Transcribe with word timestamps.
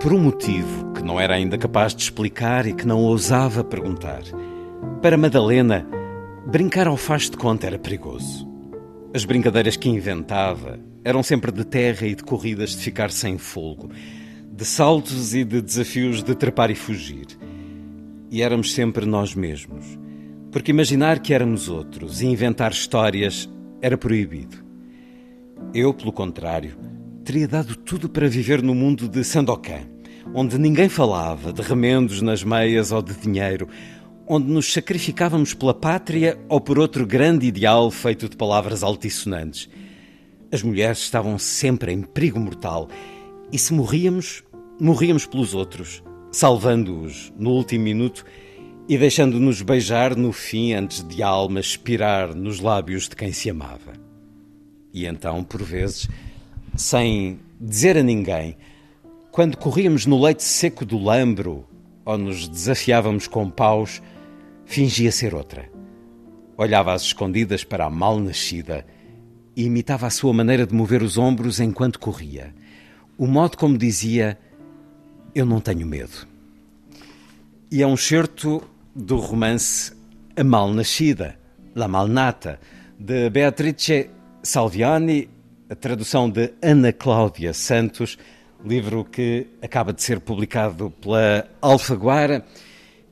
Por 0.00 0.14
um 0.14 0.18
motivo 0.18 0.94
que 0.94 1.02
não 1.02 1.20
era 1.20 1.34
ainda 1.34 1.58
capaz 1.58 1.94
de 1.94 2.02
explicar 2.02 2.66
e 2.66 2.72
que 2.72 2.86
não 2.86 3.00
ousava 3.02 3.62
perguntar. 3.62 4.22
Para 5.02 5.18
Madalena, 5.18 5.86
brincar 6.46 6.86
ao 6.86 6.96
faz 6.96 7.28
de 7.28 7.36
conta 7.36 7.66
era 7.66 7.78
perigoso. 7.78 8.48
As 9.12 9.26
brincadeiras 9.26 9.76
que 9.76 9.90
inventava 9.90 10.80
eram 11.04 11.22
sempre 11.22 11.52
de 11.52 11.66
terra 11.66 12.06
e 12.06 12.14
de 12.14 12.24
corridas 12.24 12.70
de 12.70 12.78
ficar 12.78 13.10
sem 13.10 13.36
folgo, 13.36 13.90
de 14.50 14.64
saltos 14.64 15.34
e 15.34 15.44
de 15.44 15.60
desafios 15.60 16.22
de 16.22 16.34
trepar 16.34 16.70
e 16.70 16.74
fugir. 16.74 17.26
E 18.30 18.40
éramos 18.40 18.72
sempre 18.72 19.04
nós 19.04 19.34
mesmos, 19.34 19.84
porque 20.50 20.70
imaginar 20.70 21.18
que 21.18 21.34
éramos 21.34 21.68
outros 21.68 22.22
e 22.22 22.26
inventar 22.26 22.72
histórias 22.72 23.50
era 23.82 23.98
proibido. 23.98 24.64
Eu, 25.74 25.92
pelo 25.92 26.10
contrário, 26.10 26.74
teria 27.24 27.46
dado 27.46 27.76
tudo 27.76 28.08
para 28.08 28.28
viver 28.28 28.62
no 28.62 28.74
mundo 28.74 29.08
de 29.08 29.22
Sandokan, 29.22 29.82
onde 30.34 30.58
ninguém 30.58 30.88
falava 30.88 31.52
de 31.52 31.62
remendos 31.62 32.22
nas 32.22 32.42
meias 32.42 32.92
ou 32.92 33.02
de 33.02 33.14
dinheiro, 33.14 33.68
onde 34.26 34.50
nos 34.50 34.72
sacrificávamos 34.72 35.54
pela 35.54 35.74
pátria 35.74 36.38
ou 36.48 36.60
por 36.60 36.78
outro 36.78 37.06
grande 37.06 37.46
ideal 37.46 37.90
feito 37.90 38.28
de 38.28 38.36
palavras 38.36 38.82
altissonantes. 38.82 39.68
As 40.52 40.62
mulheres 40.62 40.98
estavam 40.98 41.38
sempre 41.38 41.92
em 41.92 42.02
perigo 42.02 42.40
mortal 42.40 42.88
e 43.52 43.58
se 43.58 43.72
morríamos, 43.72 44.42
morríamos 44.80 45.26
pelos 45.26 45.54
outros, 45.54 46.02
salvando-os 46.32 47.32
no 47.36 47.50
último 47.50 47.84
minuto 47.84 48.24
e 48.88 48.96
deixando-nos 48.96 49.62
beijar 49.62 50.16
no 50.16 50.32
fim 50.32 50.72
antes 50.72 51.06
de 51.06 51.22
a 51.22 51.28
alma 51.28 51.60
expirar 51.60 52.34
nos 52.34 52.60
lábios 52.60 53.08
de 53.08 53.16
quem 53.16 53.32
se 53.32 53.50
amava. 53.50 53.92
E 54.92 55.06
então, 55.06 55.44
por 55.44 55.62
vezes, 55.62 56.08
sem 56.76 57.40
dizer 57.60 57.96
a 57.96 58.02
ninguém, 58.02 58.56
quando 59.30 59.56
corríamos 59.56 60.06
no 60.06 60.20
leite 60.20 60.42
seco 60.42 60.84
do 60.84 60.98
lambro 60.98 61.66
ou 62.04 62.18
nos 62.18 62.48
desafiávamos 62.48 63.28
com 63.28 63.48
paus, 63.48 64.02
fingia 64.64 65.12
ser 65.12 65.34
outra. 65.34 65.70
Olhava 66.56 66.92
às 66.92 67.02
escondidas 67.02 67.64
para 67.64 67.86
a 67.86 67.90
mal-nascida 67.90 68.84
e 69.56 69.64
imitava 69.64 70.06
a 70.06 70.10
sua 70.10 70.32
maneira 70.32 70.66
de 70.66 70.74
mover 70.74 71.02
os 71.02 71.16
ombros 71.16 71.60
enquanto 71.60 71.98
corria. 71.98 72.54
O 73.16 73.26
modo 73.26 73.56
como 73.56 73.78
dizia: 73.78 74.38
Eu 75.34 75.46
não 75.46 75.60
tenho 75.60 75.86
medo. 75.86 76.26
E 77.70 77.82
é 77.82 77.86
um 77.86 77.96
certo 77.96 78.62
do 78.94 79.16
romance 79.16 79.92
A 80.36 80.42
Mal-Nascida, 80.42 81.38
La 81.74 81.86
Malnata, 81.86 82.58
de 82.98 83.30
Beatrice 83.30 84.10
Salviani 84.42 85.28
a 85.70 85.74
tradução 85.76 86.28
de 86.28 86.52
Ana 86.60 86.92
Cláudia 86.92 87.54
Santos, 87.54 88.18
livro 88.64 89.04
que 89.04 89.46
acaba 89.62 89.92
de 89.92 90.02
ser 90.02 90.18
publicado 90.18 90.90
pela 91.00 91.48
Alfaguara, 91.62 92.44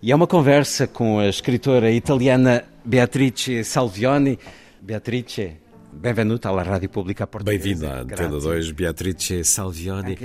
e 0.03 0.11
é 0.11 0.15
uma 0.15 0.27
conversa 0.27 0.89
com 0.89 1.21
a 1.21 1.29
escritora 1.29 1.89
italiana 1.93 2.65
Beatrice 2.85 3.63
Salvioni. 3.63 4.37
Beatrice, 4.81 5.57
Benvenuta 5.93 6.49
alla 6.49 6.63
Rádio 6.65 6.89
Pública 6.89 7.27
Portuguesa. 7.29 7.63
Bem-vinda 7.65 7.95
à 7.95 8.01
Antena 8.01 8.39
2, 8.41 8.73
Beatrice 8.73 9.45
Salvioni. 9.45 10.19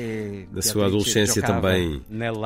Na 0.52 0.62
sua 0.64 0.88
adolescência 0.88 1.42
também 1.42 2.02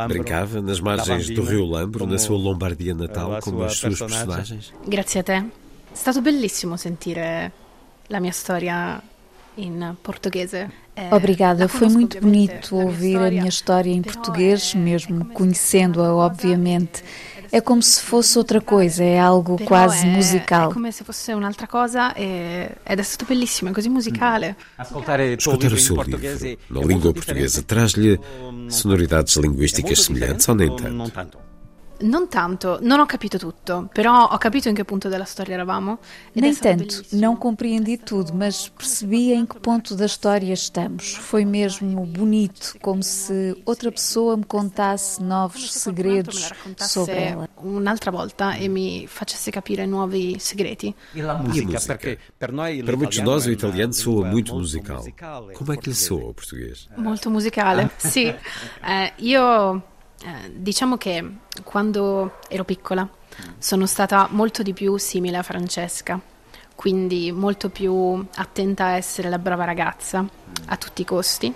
brincava 0.07 0.61
nas 0.61 0.81
margens 0.81 1.29
do 1.29 1.43
Rio 1.43 1.65
Lambro, 1.65 2.05
na 2.05 2.17
sua 2.17 2.37
Lombardia 2.37 2.93
natal, 2.93 3.39
como 3.41 3.63
as 3.63 3.77
suas 3.77 3.99
personagens? 3.99 4.73
Grazie 4.85 5.21
a 5.21 5.23
te. 5.23 5.33
È 5.33 5.99
stato 5.99 6.21
bellissimo 6.21 6.75
sentire 6.75 7.51
la 8.07 8.19
mia 8.19 8.31
storia 8.31 9.01
in 9.57 9.95
portoghese. 10.01 10.67
Obrigada, 11.11 11.67
foi 11.67 11.89
muito 11.89 12.19
bonito 12.19 12.75
ouvir 12.75 13.17
a 13.17 13.29
minha 13.29 13.47
história 13.47 13.91
em 13.91 14.01
português, 14.01 14.73
mesmo 14.73 15.25
conhecendo-a, 15.25 16.13
obviamente. 16.13 17.03
É 17.49 17.61
como 17.61 17.81
se 17.81 18.01
fosse 18.01 18.37
outra 18.37 18.59
coisa, 18.59 19.03
é 19.03 19.17
algo 19.17 19.57
quase 19.63 20.05
musical. 20.05 20.69
É 20.69 20.73
como 20.73 20.91
se 20.91 21.03
fosse 21.03 21.33
un'altra 21.33 21.65
cosa 21.65 22.13
ed 22.17 22.99
è 22.99 23.03
stato 23.03 23.25
bellissimo, 23.25 23.69
è 23.69 23.73
così 23.73 23.89
musicale. 23.89 24.55
Escutar 24.77 25.21
o 25.71 25.77
seu 25.77 26.01
livro 26.01 26.57
na 26.69 26.81
língua 26.81 27.13
portuguesa 27.13 27.61
traz-lhe 27.63 28.19
sonoridades 28.69 29.37
linguísticas 29.37 30.01
semelhantes 30.01 30.47
ou 30.49 30.55
nem 30.55 30.75
tanto? 30.75 31.37
Non 31.99 32.27
tanto, 32.27 32.79
non 32.81 32.99
ho 32.99 33.05
capito 33.05 33.37
tutto, 33.37 33.89
però 33.91 34.25
ho 34.25 34.37
capito 34.37 34.69
in 34.69 34.75
che 34.75 34.85
punto 34.85 35.09
della 35.09 35.25
storia 35.25 35.55
eravamo. 35.55 35.99
Nem 36.33 36.55
tanto, 36.55 37.03
não 37.11 37.35
compreendi 37.35 37.97
tudo, 37.97 38.33
mas 38.33 38.69
percebi 38.69 39.31
em 39.31 39.45
que 39.45 39.59
ponto 39.59 39.95
da 39.95 40.05
história 40.05 40.53
estamos. 40.53 41.15
Foi 41.15 41.43
mesmo 41.45 42.05
bonito, 42.05 42.75
como 42.81 43.01
se 43.01 43.55
outra 43.65 43.91
pessoa 43.91 44.37
me 44.37 44.45
contasse 44.45 45.21
novos 45.21 45.73
segredos 45.73 46.51
sobre 46.77 47.15
ela. 47.15 47.49
Un'altra 47.63 48.11
volta 48.11 48.55
e 48.57 48.67
mi 48.67 49.07
facesse 49.07 49.51
capire 49.51 49.87
nuovi 49.87 50.39
segreti. 50.39 50.95
E 51.15 51.21
a 51.21 51.33
música? 51.33 51.79
Para 52.37 52.51
muitos 52.51 53.15
de 53.15 53.23
nós 53.23 53.45
o 53.45 53.51
italiano 53.51 53.93
soa 53.93 54.25
muito 54.25 54.53
musical. 54.53 55.03
Como 55.53 55.73
é 55.73 55.77
que 55.77 55.89
lhe 55.89 55.95
soa 55.95 56.29
o 56.29 56.33
português? 56.33 56.87
Molto 56.95 57.29
musicale, 57.29 57.89
sì. 57.97 58.33
Eh, 58.83 59.13
io 59.17 59.81
Eh, 60.23 60.51
diciamo 60.53 60.97
che 60.97 61.23
quando 61.63 62.37
ero 62.47 62.63
piccola 62.63 63.07
sono 63.57 63.85
stata 63.85 64.27
molto 64.31 64.63
di 64.63 64.73
più 64.73 64.97
simile 64.97 65.37
a 65.37 65.43
Francesca, 65.43 66.19
quindi 66.75 67.31
molto 67.31 67.69
più 67.69 68.25
attenta 68.35 68.85
a 68.85 68.95
essere 68.95 69.29
la 69.29 69.37
brava 69.37 69.63
ragazza 69.63 70.25
a 70.65 70.77
tutti 70.77 71.01
i 71.01 71.05
costi, 71.05 71.53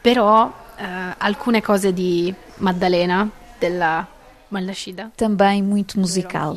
però 0.00 0.52
eh, 0.76 0.84
alcune 1.18 1.60
cose 1.62 1.92
di 1.92 2.32
Maddalena, 2.56 3.28
della 3.58 4.06
Malnascida. 4.48 5.10
Também 5.16 5.62
muito 5.62 5.98
musical. 5.98 6.56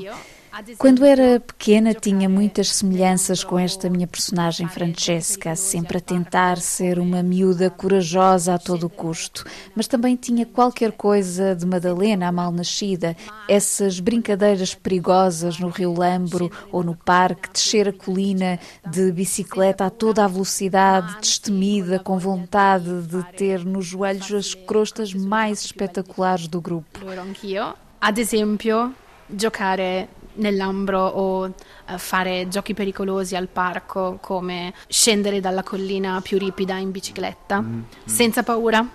Quando 0.78 1.06
era 1.06 1.40
pequena 1.40 1.94
tinha 1.94 2.28
muitas 2.28 2.70
semelhanças 2.70 3.44
com 3.44 3.60
esta 3.60 3.90
minha 3.90 4.08
personagem 4.08 4.68
Francesca, 4.68 5.56
sempre 5.56 6.00
a 6.00 6.02
tentar 6.02 6.58
ser 6.58 6.98
uma 6.98 7.22
miúda 7.22 7.70
corajosa 7.70 8.56
a 8.56 8.58
todo 8.58 8.90
custo, 8.90 9.46
mas 9.76 9.88
também 9.88 10.16
tinha 10.16 10.48
qualquer 10.48 10.94
coisa 10.94 11.56
de 11.56 11.64
Madalena, 11.64 12.28
a 12.28 12.32
mal-nascida, 12.32 13.16
essas 13.48 14.00
brincadeiras 14.00 14.74
perigosas 14.74 15.60
no 15.60 15.70
Rio 15.70 15.94
Lambro 15.94 16.52
ou 16.72 16.84
no 16.84 16.96
parque, 16.96 17.52
descer 17.52 17.90
a 17.90 17.94
colina 17.94 18.60
de 18.90 19.12
bicicleta 19.12 19.86
a 19.86 19.90
toda 19.92 20.26
a 20.26 20.28
velocidade, 20.28 21.18
destemida, 21.22 22.00
com 22.00 22.18
vontade 22.18 23.04
de 23.04 23.24
ter 23.34 23.64
nos 23.64 23.86
joelhos 23.86 24.32
as 24.34 24.54
crostas 24.56 25.14
mais 25.14 25.64
espetaculares 25.64 26.48
do 26.48 26.60
grupo. 26.60 27.00
Ad 28.00 28.22
esempio, 28.22 28.94
giocare 29.36 30.08
nell'ambro 30.38 31.00
o 31.06 31.54
fare 31.98 32.48
giochi 32.48 32.74
pericolosi 32.74 33.36
al 33.36 33.48
parco 33.48 34.18
come 34.22 34.74
scendere 34.88 35.40
dalla 35.40 35.64
collina 35.64 36.20
più 36.22 36.38
ripida 36.38 36.78
in 36.78 36.92
bicicletta 36.92 37.62
mm, 37.62 37.76
mm. 37.76 37.84
senza 38.06 38.44
paura 38.44 38.86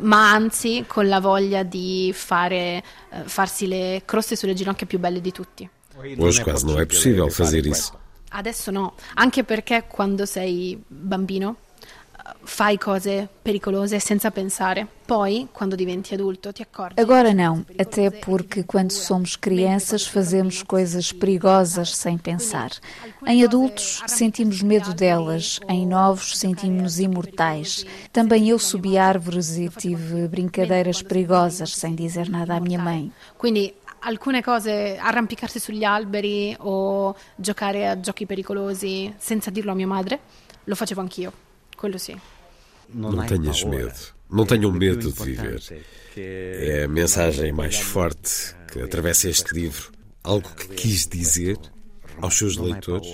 ma 0.00 0.30
anzi 0.30 0.84
con 0.86 1.08
la 1.08 1.20
voglia 1.20 1.62
di 1.62 2.12
fare, 2.14 2.82
farsi 3.24 3.66
le 3.66 4.02
croste 4.04 4.36
sulle 4.36 4.54
ginocchia 4.54 4.86
più 4.86 4.98
belle 4.98 5.20
di 5.20 5.32
tutti. 5.32 5.68
Hoje 6.16 6.42
quase 6.44 6.64
não 6.64 6.78
é 6.78 6.86
possível 6.86 7.28
fazer 7.30 7.66
isso. 7.66 7.92
Adesso 8.30 8.70
no, 8.70 8.94
anche 9.14 9.42
perché 9.42 9.86
quando 9.88 10.26
sei 10.26 10.80
bambino 10.86 11.56
fai 12.42 12.78
cose 12.78 13.28
pericolose 13.42 13.98
senza 14.00 14.30
pensare. 14.30 14.86
Poi, 15.06 15.48
quando 15.52 15.76
diventi 15.76 16.14
adulto, 16.14 16.52
ti 16.52 16.62
accorgi. 16.62 17.00
Agora 17.00 17.32
não, 17.32 17.64
até 17.78 18.10
porque 18.10 18.64
quando 18.64 18.90
somos 18.90 19.36
crianças 19.36 20.06
fazemos 20.06 20.62
coisas 20.62 21.12
perigosas 21.12 21.94
sem 21.94 22.18
pensar. 22.18 22.70
Em 23.26 23.42
adultos 23.44 24.02
sentimos 24.06 24.62
medo 24.62 24.92
delas, 24.92 25.60
em 25.68 25.86
novos 25.86 26.36
sentimos-nos 26.36 26.98
imortais. 26.98 27.84
Também 28.12 28.48
eu 28.48 28.58
subi 28.58 28.98
árvores 28.98 29.56
e 29.56 29.68
tive 29.68 30.28
brincadeiras 30.28 31.02
perigosas 31.02 31.74
sem 31.74 31.94
dizer 31.94 32.28
nada 32.28 32.56
à 32.56 32.60
minha 32.60 32.78
mãe. 32.78 33.12
Quindi 33.36 33.74
alcune 34.00 34.42
cose, 34.42 34.96
arrampicarsi 35.00 35.58
sugli 35.58 35.84
alberi 35.84 36.56
o 36.60 37.14
giocare 37.36 37.88
a 37.88 38.00
giochi 38.00 38.26
pericolosi 38.26 39.12
senza 39.16 39.50
dirlo 39.50 39.72
a 39.72 39.74
mia 39.74 39.86
madre, 39.86 40.20
lo 40.64 40.74
facevo 40.74 41.00
anch'io, 41.00 41.32
quello 41.78 41.96
sì. 41.96 42.14
Não 42.88 43.24
tenhas 43.26 43.62
medo, 43.64 43.92
não 44.28 44.44
tenham 44.44 44.72
medo 44.72 45.12
de 45.12 45.22
viver. 45.22 45.60
É 46.16 46.84
a 46.84 46.88
mensagem 46.88 47.52
mais 47.52 47.78
forte 47.78 48.54
que 48.72 48.80
atravessa 48.80 49.28
este 49.28 49.54
livro. 49.54 49.92
Algo 50.22 50.48
que 50.54 50.68
quis 50.74 51.06
dizer 51.06 51.58
aos 52.20 52.36
seus 52.36 52.56
leitores. 52.56 53.06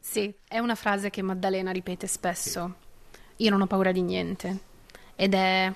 Sì, 0.00 0.34
è 0.48 0.58
una 0.58 0.76
frase 0.76 1.10
che 1.10 1.20
Maddalena 1.20 1.72
ripete 1.72 2.06
spesso. 2.06 2.74
Io 3.36 3.50
non 3.50 3.60
ho 3.60 3.66
paura 3.66 3.92
di 3.92 4.02
niente. 4.02 4.58
Ed 5.14 5.34
è 5.34 5.72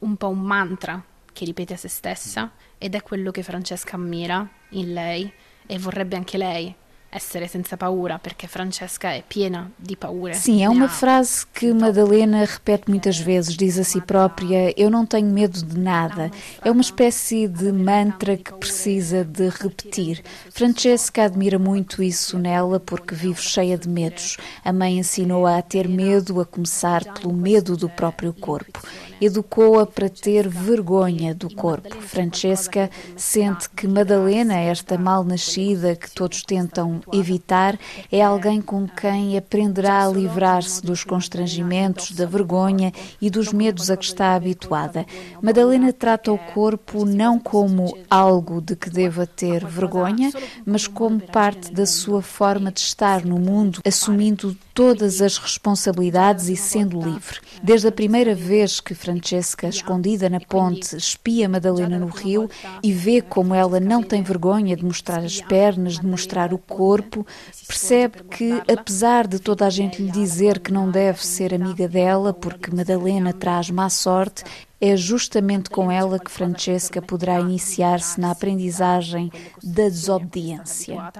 un 0.00 0.16
po' 0.16 0.28
un 0.28 0.40
mantra 0.40 1.02
che 1.32 1.44
ripete 1.44 1.74
a 1.74 1.76
se 1.76 1.88
stessa 1.88 2.52
ed 2.78 2.94
è 2.94 3.02
quello 3.02 3.30
che 3.30 3.42
Francesca 3.42 3.96
ammira 3.96 4.48
in 4.70 4.92
lei 4.92 5.32
e 5.66 5.78
vorrebbe 5.78 6.16
anche 6.16 6.36
lei 6.36 6.74
essere 7.12 7.46
senza 7.46 7.76
paura, 7.76 8.18
perché 8.18 8.46
Francesca 8.46 9.10
é 9.14 9.22
piena 9.22 9.70
de 9.78 9.94
paura. 9.94 10.32
Sim, 10.32 10.64
é 10.64 10.68
uma 10.70 10.88
frase 10.88 11.46
que 11.46 11.70
Madalena 11.72 12.44
repete 12.44 12.88
muitas 12.88 13.18
vezes, 13.18 13.54
diz 13.54 13.78
a 13.78 13.84
si 13.84 14.00
própria: 14.00 14.72
Eu 14.80 14.90
não 14.90 15.04
tenho 15.04 15.28
medo 15.28 15.62
de 15.62 15.78
nada. 15.78 16.30
É 16.64 16.70
uma 16.70 16.80
espécie 16.80 17.46
de 17.46 17.70
mantra 17.70 18.38
que 18.38 18.54
precisa 18.54 19.24
de 19.24 19.50
repetir. 19.50 20.22
Francesca 20.50 21.24
admira 21.24 21.58
muito 21.58 22.02
isso 22.02 22.38
nela 22.38 22.80
porque 22.80 23.14
vive 23.14 23.42
cheia 23.42 23.76
de 23.76 23.88
medos. 23.88 24.38
A 24.64 24.72
mãe 24.72 24.98
ensinou-a 24.98 25.58
a 25.58 25.62
ter 25.62 25.86
medo, 25.86 26.40
a 26.40 26.46
começar 26.46 27.04
pelo 27.04 27.34
medo 27.34 27.76
do 27.76 27.90
próprio 27.90 28.32
corpo. 28.32 28.80
Educou-a 29.22 29.86
para 29.86 30.08
ter 30.08 30.48
vergonha 30.48 31.32
do 31.32 31.48
corpo. 31.54 31.94
Francesca 32.00 32.90
sente 33.16 33.70
que 33.70 33.86
Madalena, 33.86 34.56
esta 34.56 34.98
mal-nascida 34.98 35.94
que 35.94 36.10
todos 36.10 36.42
tentam 36.42 37.00
evitar 37.12 37.78
é 38.10 38.20
alguém 38.20 38.60
com 38.60 38.88
quem 38.88 39.38
aprenderá 39.38 40.04
a 40.04 40.08
livrar-se 40.08 40.82
dos 40.82 41.04
constrangimentos, 41.04 42.10
da 42.10 42.26
vergonha 42.26 42.92
e 43.20 43.30
dos 43.30 43.52
medos 43.52 43.92
a 43.92 43.96
que 43.96 44.06
está 44.06 44.34
habituada. 44.34 45.06
Madalena 45.40 45.92
trata 45.92 46.32
o 46.32 46.38
corpo 46.38 47.04
não 47.04 47.38
como 47.38 47.96
algo 48.10 48.60
de 48.60 48.74
que 48.74 48.90
deva 48.90 49.24
ter 49.24 49.64
vergonha, 49.64 50.32
mas 50.66 50.88
como 50.88 51.20
parte 51.20 51.72
da 51.72 51.86
sua 51.86 52.22
forma 52.22 52.72
de 52.72 52.80
estar 52.80 53.24
no 53.24 53.38
mundo, 53.38 53.80
assumindo 53.86 54.56
todas 54.74 55.20
as 55.20 55.36
responsabilidades 55.36 56.48
e 56.48 56.56
sendo 56.56 57.00
livre. 57.00 57.40
Desde 57.62 57.88
a 57.88 57.92
primeira 57.92 58.34
vez 58.34 58.80
que 58.80 58.94
Francesca, 58.94 59.68
escondida 59.68 60.28
na 60.28 60.40
ponte, 60.40 60.96
espia 60.96 61.48
Madalena 61.48 61.98
no 61.98 62.06
rio 62.06 62.48
e 62.82 62.92
vê 62.92 63.20
como 63.20 63.54
ela 63.54 63.78
não 63.78 64.02
tem 64.02 64.22
vergonha 64.22 64.76
de 64.76 64.84
mostrar 64.84 65.20
as 65.20 65.40
pernas, 65.40 65.98
de 65.98 66.06
mostrar 66.06 66.52
o 66.52 66.58
corpo, 66.58 67.26
percebe 67.66 68.22
que, 68.24 68.62
apesar 68.72 69.26
de 69.26 69.38
toda 69.38 69.66
a 69.66 69.70
gente 69.70 70.02
lhe 70.02 70.10
dizer 70.10 70.58
que 70.58 70.72
não 70.72 70.90
deve 70.90 71.24
ser 71.24 71.54
amiga 71.54 71.86
dela 71.88 72.32
porque 72.32 72.74
Madalena 72.74 73.32
traz 73.32 73.70
má 73.70 73.88
sorte, 73.88 74.44
é 74.80 74.96
justamente 74.96 75.70
com 75.70 75.90
ela 75.90 76.18
que 76.18 76.30
Francesca 76.30 77.00
poderá 77.00 77.38
iniciar-se 77.38 78.20
na 78.20 78.32
aprendizagem 78.32 79.30
da 79.62 79.84
desobediência. 79.84 81.12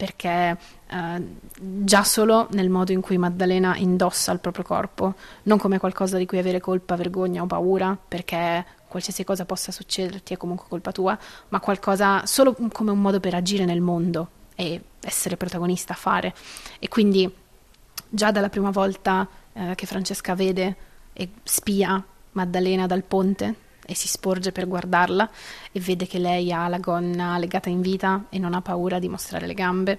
Perché 0.00 0.56
eh, 0.86 1.24
già 1.58 2.04
solo 2.04 2.48
nel 2.52 2.70
modo 2.70 2.90
in 2.90 3.02
cui 3.02 3.18
Maddalena 3.18 3.76
indossa 3.76 4.32
il 4.32 4.38
proprio 4.40 4.64
corpo, 4.64 5.12
non 5.42 5.58
come 5.58 5.78
qualcosa 5.78 6.16
di 6.16 6.24
cui 6.24 6.38
avere 6.38 6.58
colpa, 6.58 6.96
vergogna 6.96 7.42
o 7.42 7.46
paura, 7.46 7.98
perché 8.08 8.64
qualsiasi 8.88 9.24
cosa 9.24 9.44
possa 9.44 9.72
succederti 9.72 10.32
è 10.32 10.36
comunque 10.38 10.64
colpa 10.70 10.90
tua, 10.90 11.18
ma 11.48 11.60
qualcosa 11.60 12.24
solo 12.24 12.56
come 12.72 12.92
un 12.92 12.98
modo 12.98 13.20
per 13.20 13.34
agire 13.34 13.66
nel 13.66 13.82
mondo 13.82 14.30
e 14.54 14.82
essere 15.02 15.36
protagonista, 15.36 15.92
fare. 15.92 16.32
E 16.78 16.88
quindi 16.88 17.30
già 18.08 18.30
dalla 18.30 18.48
prima 18.48 18.70
volta 18.70 19.28
eh, 19.52 19.74
che 19.74 19.84
Francesca 19.84 20.34
vede 20.34 20.76
e 21.12 21.28
spia 21.42 22.02
Maddalena 22.32 22.86
dal 22.86 23.02
ponte 23.02 23.54
e 23.90 23.96
si 23.96 24.06
sporge 24.06 24.52
per 24.52 24.68
guardarla 24.68 25.28
e 25.72 25.80
vede 25.80 26.06
che 26.06 26.20
lei 26.20 26.52
ha 26.52 26.68
la 26.68 26.78
gonna 26.78 27.38
legata 27.38 27.68
in 27.68 27.80
vita 27.80 28.26
e 28.28 28.38
non 28.38 28.54
ha 28.54 28.62
paura 28.62 29.00
di 29.00 29.08
mostrare 29.08 29.48
le 29.48 29.54
gambe. 29.54 29.98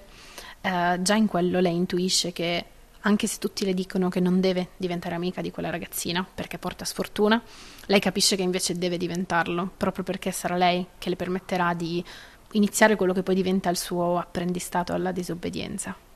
Eh, 0.62 1.00
già 1.02 1.16
in 1.16 1.28
quello 1.28 1.60
lei 1.60 1.76
intuisce 1.76 2.32
che 2.32 2.66
anche 3.02 3.28
se 3.28 3.38
tutti 3.38 3.66
le 3.66 3.74
dicono 3.74 4.08
che 4.08 4.22
non 4.22 4.40
deve 4.40 4.70
diventare 4.78 5.16
amica 5.16 5.42
di 5.42 5.52
quella 5.52 5.70
ragazzina 5.70 6.26
perché 6.34 6.58
porta 6.58 6.86
sfortuna, 6.86 7.42
lei 7.88 8.00
capisce 8.00 8.38
che 8.38 8.44
invece 8.44 8.78
deve 8.78 8.96
diventarlo, 8.96 9.72
proprio 9.76 10.06
perché 10.06 10.32
sarà 10.32 10.56
lei 10.56 10.86
che 10.98 11.10
le 11.10 11.18
permetterà 11.18 11.74
di 11.74 12.02
iniziare 12.52 12.96
quello 12.96 13.12
che 13.12 13.24
poi 13.24 13.36
diventa 13.36 13.70
il 13.70 13.78
suo 13.78 14.18
apprendistato 14.18 14.94
alla 14.94 15.12
disobbedienza. 15.12 16.11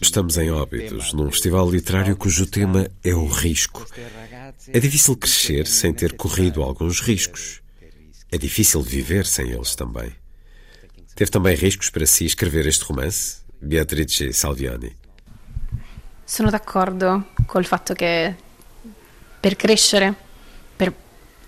Estamos 0.00 0.36
em 0.38 0.50
Óbidos, 0.50 1.12
num 1.12 1.30
festival 1.30 1.70
literário 1.70 2.16
cujo 2.16 2.46
tema 2.46 2.90
é 3.04 3.14
o 3.14 3.28
risco. 3.28 3.86
É 4.66 4.80
difícil 4.80 5.16
crescer 5.16 5.68
sem 5.68 5.94
ter 5.94 6.16
corrido 6.16 6.64
alguns 6.64 7.00
riscos. 7.00 7.62
É 8.32 8.36
difícil 8.36 8.82
viver 8.82 9.24
sem 9.24 9.50
eles 9.50 9.76
também. 9.76 10.12
Teve 11.14 11.30
também 11.30 11.54
riscos 11.54 11.90
para 11.90 12.06
si 12.06 12.24
escrever 12.24 12.66
este 12.66 12.84
romance, 12.84 13.42
Beatrice 13.60 14.32
Salviani? 14.32 14.96
Sono 16.24 16.50
d'accordo 16.50 17.26
col 17.46 17.64
fatto 17.64 17.94
che 17.94 18.34
per 19.38 19.54
crescere, 19.54 20.12
per 20.76 20.92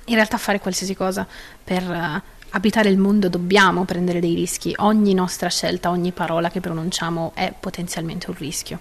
in 0.07 0.15
realtà 0.15 0.39
fare 0.39 0.61
qualsiasi 0.61 0.95
cosa, 0.95 1.27
per 1.65 1.83
uh, 1.83 2.23
abitare 2.53 2.89
il 2.89 2.99
mondo 2.99 3.29
dobbiamo 3.29 3.85
prendere 3.85 4.21
dei 4.21 4.35
rischi, 4.35 4.75
ogni 4.79 5.15
nostra 5.15 5.49
scelta, 5.49 5.91
ogni 5.91 6.13
parola 6.13 6.51
che 6.51 6.61
pronunciamo 6.61 7.33
è 7.35 7.53
potenzialmente 7.59 8.31
un 8.31 8.37
rischio, 8.37 8.79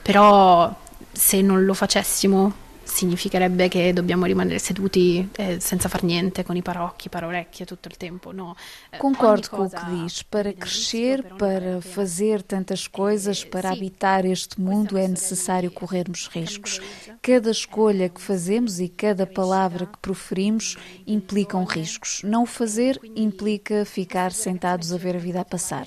però 0.00 0.74
se 1.10 1.42
non 1.42 1.64
lo 1.64 1.74
facessimo 1.74 2.61
significherebbe 2.84 3.68
che 3.68 3.92
dobbiamo 3.92 4.26
rimanere 4.26 4.58
seduti 4.58 5.28
eh, 5.36 5.60
senza 5.60 5.88
far 5.88 6.02
niente, 6.02 6.42
com 6.44 6.56
i 6.56 6.62
parocchi, 6.62 7.08
parorecchie 7.08 7.66
tutto 7.66 7.88
il 7.88 7.96
tempo. 7.96 8.32
No. 8.32 8.56
Eh, 8.90 8.98
Concordo 8.98 9.48
com 9.48 9.62
o 9.64 9.68
que 9.68 9.84
diz. 9.90 10.22
Para 10.22 10.52
crescer, 10.52 11.22
para 11.36 11.80
fazer 11.80 12.42
tantas 12.42 12.86
coisas, 12.86 13.44
para 13.44 13.70
habitar 13.70 14.24
este 14.24 14.60
mundo, 14.60 14.96
é 14.98 15.06
necessário 15.08 15.70
corrermos 15.70 16.28
riscos. 16.28 16.80
Cada 17.20 17.50
escolha 17.50 18.08
que 18.08 18.20
fazemos 18.20 18.80
e 18.80 18.88
cada 18.88 19.26
palavra 19.26 19.86
que 19.86 19.98
proferimos 19.98 20.76
implicam 21.06 21.64
riscos. 21.64 22.20
Não 22.24 22.42
o 22.42 22.46
fazer 22.46 23.00
implica 23.16 23.84
ficar 23.84 24.32
sentados 24.32 24.92
a 24.92 24.96
ver 24.96 25.16
a 25.16 25.18
vida 25.18 25.40
a 25.40 25.44
passar. 25.44 25.86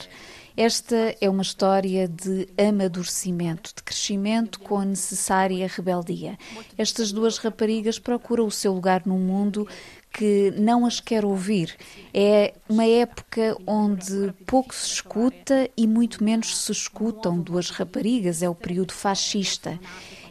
Esta 0.57 1.15
é 1.19 1.29
uma 1.29 1.41
história 1.41 2.07
de 2.07 2.47
amadurecimento, 2.57 3.73
de 3.75 3.83
crescimento 3.83 4.59
com 4.61 4.77
a 4.77 4.85
necessária 4.85 5.67
rebeldia. 5.67 6.37
Estas 6.77 7.11
duas 7.11 7.37
raparigas 7.37 7.99
procuram 7.99 8.47
o 8.47 8.51
seu 8.51 8.73
lugar 8.73 9.03
no 9.05 9.17
mundo 9.17 9.67
que 10.13 10.53
não 10.57 10.85
as 10.85 11.01
quer 11.01 11.25
ouvir. 11.25 11.75
É 12.13 12.53
uma 12.69 12.85
época 12.85 13.57
onde 13.67 14.33
pouco 14.45 14.73
se 14.73 14.87
escuta 14.87 15.69
e 15.75 15.85
muito 15.85 16.23
menos 16.23 16.57
se 16.57 16.71
escutam 16.71 17.37
duas 17.37 17.69
raparigas, 17.69 18.41
é 18.41 18.47
o 18.47 18.55
período 18.55 18.93
fascista. 18.93 19.77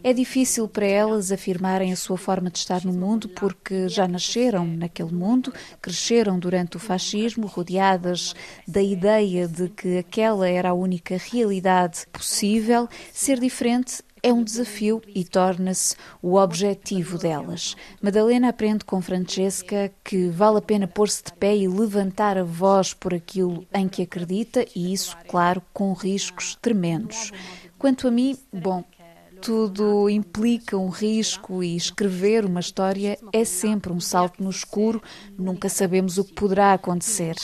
É 0.06 0.12
difícil 0.12 0.68
para 0.68 0.84
elas 0.84 1.32
afirmarem 1.32 1.90
a 1.90 1.96
sua 1.96 2.18
forma 2.18 2.50
de 2.50 2.58
estar 2.58 2.84
no 2.84 2.92
mundo 2.92 3.26
porque 3.30 3.88
já 3.88 4.06
nasceram 4.06 4.66
naquele 4.66 5.14
mundo, 5.14 5.50
cresceram 5.80 6.38
durante 6.38 6.76
o 6.76 6.78
fascismo, 6.78 7.46
rodeadas 7.46 8.34
da 8.68 8.82
ideia 8.82 9.48
de 9.48 9.70
que 9.70 9.96
aquela 9.96 10.46
era 10.46 10.68
a 10.68 10.74
única 10.74 11.16
realidade 11.16 12.06
possível. 12.12 12.86
Ser 13.14 13.40
diferente 13.40 14.02
é 14.22 14.30
um 14.30 14.44
desafio 14.44 15.00
e 15.14 15.24
torna-se 15.24 15.96
o 16.20 16.34
objetivo 16.34 17.16
delas. 17.16 17.74
Madalena 18.02 18.50
aprende 18.50 18.84
com 18.84 19.00
Francesca 19.00 19.90
que 20.04 20.28
vale 20.28 20.58
a 20.58 20.62
pena 20.62 20.86
pôr-se 20.86 21.24
de 21.24 21.32
pé 21.32 21.56
e 21.56 21.66
levantar 21.66 22.36
a 22.36 22.44
voz 22.44 22.92
por 22.92 23.14
aquilo 23.14 23.66
em 23.72 23.88
que 23.88 24.02
acredita, 24.02 24.66
e 24.76 24.92
isso, 24.92 25.16
claro, 25.26 25.62
com 25.72 25.94
riscos 25.94 26.58
tremendos. 26.60 27.32
Quanto 27.78 28.08
a 28.08 28.10
mim, 28.10 28.34
bom, 28.50 28.82
tudo 29.44 30.08
implica 30.08 30.78
um 30.78 30.88
risco 30.88 31.62
e 31.62 31.76
escrever 31.76 32.46
uma 32.46 32.60
história 32.60 33.18
é 33.30 33.44
sempre 33.44 33.92
um 33.92 34.00
salto 34.00 34.42
no 34.42 34.48
escuro, 34.48 35.02
nunca 35.36 35.68
sabemos 35.68 36.16
o 36.16 36.24
que 36.24 36.32
poderá 36.32 36.72
acontecer. 36.72 37.36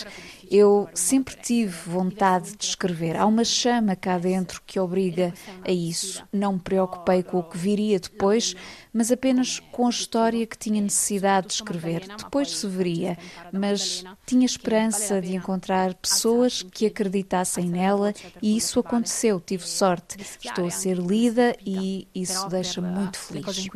Eu 0.51 0.89
sempre 0.95 1.37
tive 1.37 1.77
vontade 1.87 2.57
de 2.57 2.65
escrever. 2.65 3.17
Há 3.17 3.25
uma 3.25 3.45
chama 3.45 3.95
cá 3.95 4.19
dentro 4.19 4.61
que 4.67 4.81
obriga 4.81 5.33
a 5.65 5.71
isso. 5.71 6.25
Não 6.33 6.55
me 6.55 6.59
preocupei 6.59 7.23
com 7.23 7.39
o 7.39 7.43
que 7.43 7.57
viria 7.57 8.01
depois, 8.01 8.57
mas 8.93 9.13
apenas 9.13 9.61
com 9.71 9.87
a 9.87 9.91
história 9.91 10.45
que 10.47 10.59
tinha 10.59 10.81
necessidade 10.81 11.47
de 11.47 11.55
escrever. 11.55 12.05
Depois 12.17 12.51
se 12.51 12.67
veria, 12.67 13.17
mas 13.53 14.03
tinha 14.27 14.45
esperança 14.45 15.21
de 15.21 15.37
encontrar 15.37 15.95
pessoas 15.95 16.63
que 16.63 16.87
acreditassem 16.87 17.69
nela 17.69 18.13
e 18.43 18.57
isso 18.57 18.81
aconteceu. 18.81 19.41
Tive 19.41 19.67
sorte. 19.67 20.17
Estou 20.21 20.67
a 20.67 20.71
ser 20.71 20.99
lida 20.99 21.57
e 21.65 22.09
isso 22.13 22.49
deixa-me 22.49 22.89
muito 22.89 23.19
feliz. 23.19 23.71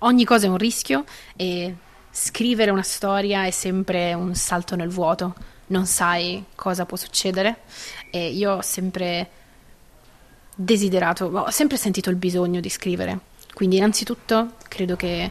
Ogni 0.00 0.26
cosa 0.26 0.46
è 0.46 0.50
un 0.50 0.58
rischio 0.58 1.06
e 1.38 1.74
scrivere 2.16 2.70
una 2.70 2.84
storia 2.84 3.44
è 3.44 3.50
sempre 3.50 4.14
un 4.14 4.36
salto 4.36 4.76
nel 4.76 4.88
vuoto, 4.88 5.34
non 5.66 5.84
sai 5.84 6.44
cosa 6.54 6.86
può 6.86 6.96
succedere 6.96 7.62
e 8.08 8.30
io 8.30 8.52
ho 8.52 8.62
sempre 8.62 9.28
desiderato, 10.54 11.24
ho 11.24 11.50
sempre 11.50 11.76
sentito 11.76 12.10
il 12.10 12.16
bisogno 12.16 12.60
di 12.60 12.68
scrivere. 12.68 13.18
Quindi 13.52 13.78
innanzitutto 13.78 14.52
credo 14.68 14.94
che 14.94 15.28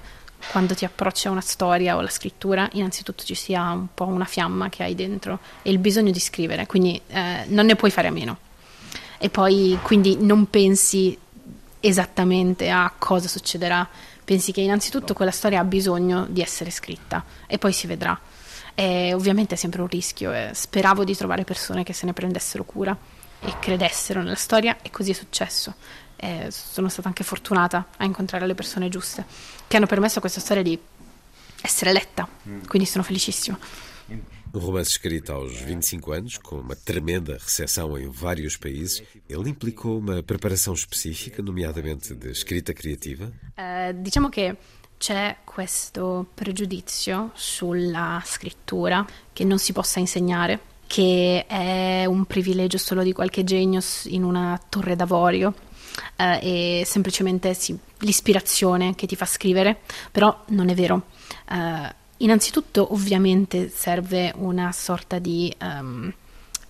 quando 0.51 0.75
ti 0.75 0.83
approcci 0.83 1.27
a 1.27 1.31
una 1.31 1.39
storia 1.39 1.95
o 1.95 1.99
alla 1.99 2.09
scrittura, 2.09 2.67
innanzitutto 2.73 3.23
ci 3.23 3.35
sia 3.35 3.61
un 3.71 3.87
po' 3.93 4.07
una 4.07 4.25
fiamma 4.25 4.67
che 4.67 4.83
hai 4.83 4.93
dentro 4.93 5.39
e 5.61 5.71
il 5.71 5.77
bisogno 5.77 6.11
di 6.11 6.19
scrivere, 6.19 6.65
quindi 6.65 6.99
eh, 7.07 7.45
non 7.47 7.65
ne 7.65 7.77
puoi 7.77 7.91
fare 7.91 8.09
a 8.09 8.11
meno. 8.11 8.37
E 9.19 9.29
poi 9.29 9.79
quindi 9.83 10.17
non 10.19 10.49
pensi 10.49 11.17
esattamente 11.79 12.69
a 12.69 12.91
cosa 12.97 13.29
succederà, 13.29 13.87
pensi 14.23 14.51
che 14.51 14.61
innanzitutto 14.61 15.13
quella 15.13 15.31
storia 15.31 15.59
ha 15.59 15.63
bisogno 15.63 16.25
di 16.29 16.41
essere 16.41 16.69
scritta 16.69 17.23
e 17.47 17.57
poi 17.57 17.73
si 17.73 17.87
vedrà. 17.87 18.19
E 18.75 19.13
ovviamente 19.13 19.55
è 19.55 19.57
sempre 19.57 19.81
un 19.81 19.87
rischio 19.87 20.31
e 20.31 20.49
speravo 20.53 21.03
di 21.03 21.15
trovare 21.15 21.43
persone 21.43 21.83
che 21.83 21.93
se 21.93 22.05
ne 22.05 22.13
prendessero 22.13 22.63
cura 22.63 22.97
e 23.39 23.59
credessero 23.59 24.21
nella 24.21 24.35
storia 24.35 24.77
e 24.81 24.89
così 24.89 25.11
è 25.11 25.13
successo. 25.13 25.75
E 26.15 26.47
sono 26.49 26.89
stata 26.89 27.07
anche 27.07 27.23
fortunata 27.23 27.87
a 27.97 28.05
incontrare 28.05 28.47
le 28.47 28.55
persone 28.55 28.89
giuste 28.89 29.25
che 29.67 29.77
hanno 29.77 29.85
permesso 29.85 30.17
a 30.17 30.21
questa 30.21 30.39
storia 30.39 30.63
di 30.63 30.79
essere 31.61 31.93
letta, 31.93 32.27
mm. 32.47 32.65
quindi 32.67 32.87
sono 32.87 33.03
felicissima. 33.03 33.57
Um 34.55 34.59
romance 34.59 34.91
escrito 34.91 35.31
aos 35.31 35.51
25 35.61 36.11
anos, 36.11 36.37
com 36.37 36.57
uma 36.57 36.75
tremenda 36.75 37.33
recepção 37.33 37.97
em 37.97 38.07
vários 38.07 38.55
países, 38.55 39.01
ele 39.27 39.49
implicou 39.49 39.97
uma 39.97 40.21
preparação 40.21 40.75
específica, 40.75 41.41
nomeadamente 41.41 42.13
de 42.13 42.29
escrita 42.29 42.71
criativa? 42.71 43.31
Uh, 43.57 43.99
diciamo 43.99 44.29
che 44.29 44.55
c'è 44.99 45.37
questo 45.43 46.27
pregiudizio 46.35 47.31
sulla 47.33 48.21
scrittura 48.23 49.03
che 49.33 49.43
non 49.43 49.57
si 49.57 49.73
possa 49.73 49.99
insegnare, 49.99 50.59
che 50.85 51.45
è 51.47 52.05
un 52.05 52.25
privilegio 52.25 52.77
solo 52.77 53.01
di 53.01 53.11
qualche 53.11 53.43
genio 53.43 53.81
in 54.05 54.23
una 54.23 54.61
torre 54.69 54.95
d'avorio. 54.95 55.51
Uh, 56.15 56.37
e 56.41 56.83
semplicemente 56.85 57.55
sì, 57.55 57.75
l'ispirazione 58.01 58.93
che 58.93 59.07
ti 59.07 59.15
fa 59.15 59.25
scrivere, 59.25 59.79
però 60.11 60.43
non 60.49 60.69
è 60.69 60.75
vero. 60.75 61.07
Uh, 61.49 62.01
Innanzitutto 62.23 62.93
ovviamente 62.93 63.69
serve 63.69 64.31
una 64.37 64.71
sorta 64.71 65.19
di 65.19 65.53
um, 65.59 66.11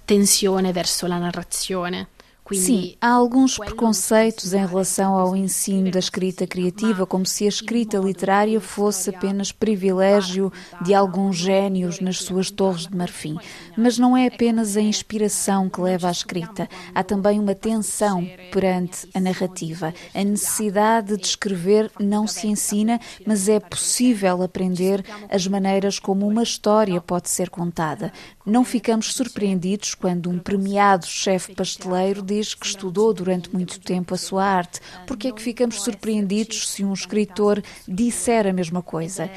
tensione 0.03 0.71
verso 0.71 1.05
la 1.05 1.19
narrazione, 1.19 2.07
Sim, 2.51 2.95
há 2.99 3.09
alguns 3.09 3.57
preconceitos 3.57 4.53
em 4.53 4.65
relação 4.65 5.15
ao 5.15 5.35
ensino 5.35 5.89
da 5.89 5.99
escrita 5.99 6.45
criativa, 6.45 7.05
como 7.05 7.25
se 7.25 7.45
a 7.45 7.47
escrita 7.47 7.97
literária 7.97 8.59
fosse 8.59 9.09
apenas 9.09 9.51
privilégio 9.51 10.51
de 10.81 10.93
alguns 10.93 11.37
gênios 11.37 12.01
nas 12.01 12.17
suas 12.17 12.51
torres 12.51 12.85
de 12.85 12.95
marfim. 12.95 13.37
Mas 13.77 13.97
não 13.97 14.15
é 14.15 14.27
apenas 14.27 14.75
a 14.75 14.81
inspiração 14.81 15.69
que 15.69 15.79
leva 15.79 16.09
à 16.09 16.11
escrita, 16.11 16.67
há 16.93 17.01
também 17.01 17.39
uma 17.39 17.55
tensão 17.55 18.27
perante 18.51 19.07
a 19.13 19.21
narrativa. 19.21 19.93
A 20.13 20.23
necessidade 20.23 21.15
de 21.15 21.25
escrever 21.25 21.89
não 21.97 22.27
se 22.27 22.47
ensina, 22.47 22.99
mas 23.25 23.47
é 23.47 23.59
possível 23.59 24.43
aprender 24.43 25.03
as 25.29 25.47
maneiras 25.47 25.97
como 25.97 26.27
uma 26.27 26.43
história 26.43 26.99
pode 26.99 27.29
ser 27.29 27.49
contada. 27.49 28.11
Não 28.45 28.65
ficamos 28.65 29.13
surpreendidos 29.13 29.95
quando 29.95 30.29
um 30.29 30.37
premiado 30.37 31.05
chefe 31.07 31.55
pasteleiro 31.55 32.21
diz 32.33 32.53
que 32.53 32.65
estudou 32.65 33.13
durante 33.13 33.53
muito 33.53 33.79
tempo 33.79 34.13
a 34.13 34.17
sua 34.17 34.43
arte. 34.43 34.79
Porque 35.05 35.27
é 35.27 35.31
que 35.31 35.41
ficamos 35.41 35.81
surpreendidos 35.81 36.69
se 36.69 36.83
um 36.83 36.93
escritor 36.93 37.61
disser 37.87 38.47
a 38.47 38.53
mesma 38.53 38.81
coisa? 38.81 39.29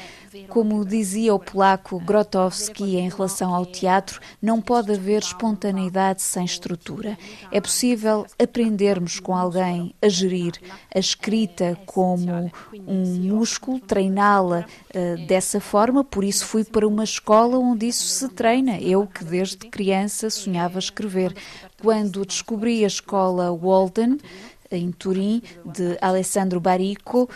Como 0.49 0.85
dizia 0.85 1.33
o 1.33 1.39
polaco 1.39 1.99
Grotowski 1.99 2.97
em 2.97 3.09
relação 3.09 3.53
ao 3.53 3.65
teatro, 3.65 4.19
não 4.41 4.61
pode 4.61 4.91
haver 4.91 5.21
espontaneidade 5.21 6.21
sem 6.21 6.45
estrutura. 6.45 7.17
É 7.51 7.61
possível 7.61 8.25
aprendermos 8.41 9.19
com 9.19 9.35
alguém 9.35 9.93
a 10.01 10.09
gerir 10.09 10.53
a 10.93 10.99
escrita 10.99 11.77
como 11.85 12.51
um 12.87 13.03
músculo, 13.15 13.79
treiná-la 13.79 14.65
uh, 14.93 15.27
dessa 15.27 15.59
forma, 15.59 16.03
por 16.03 16.23
isso 16.23 16.45
fui 16.45 16.63
para 16.63 16.87
uma 16.87 17.03
escola 17.03 17.57
onde 17.57 17.87
isso 17.87 18.05
se 18.05 18.29
treina. 18.29 18.79
Eu 18.79 19.07
que 19.07 19.23
desde 19.23 19.57
criança 19.57 20.29
sonhava 20.29 20.79
escrever. 20.79 21.35
Quando 21.81 22.25
descobri 22.25 22.83
a 22.83 22.87
escola 22.87 23.51
Walden, 23.51 24.17
em 24.71 24.91
Turim, 24.91 25.41
de 25.65 25.97
Alessandro 26.01 26.59
Barico, 26.59 27.29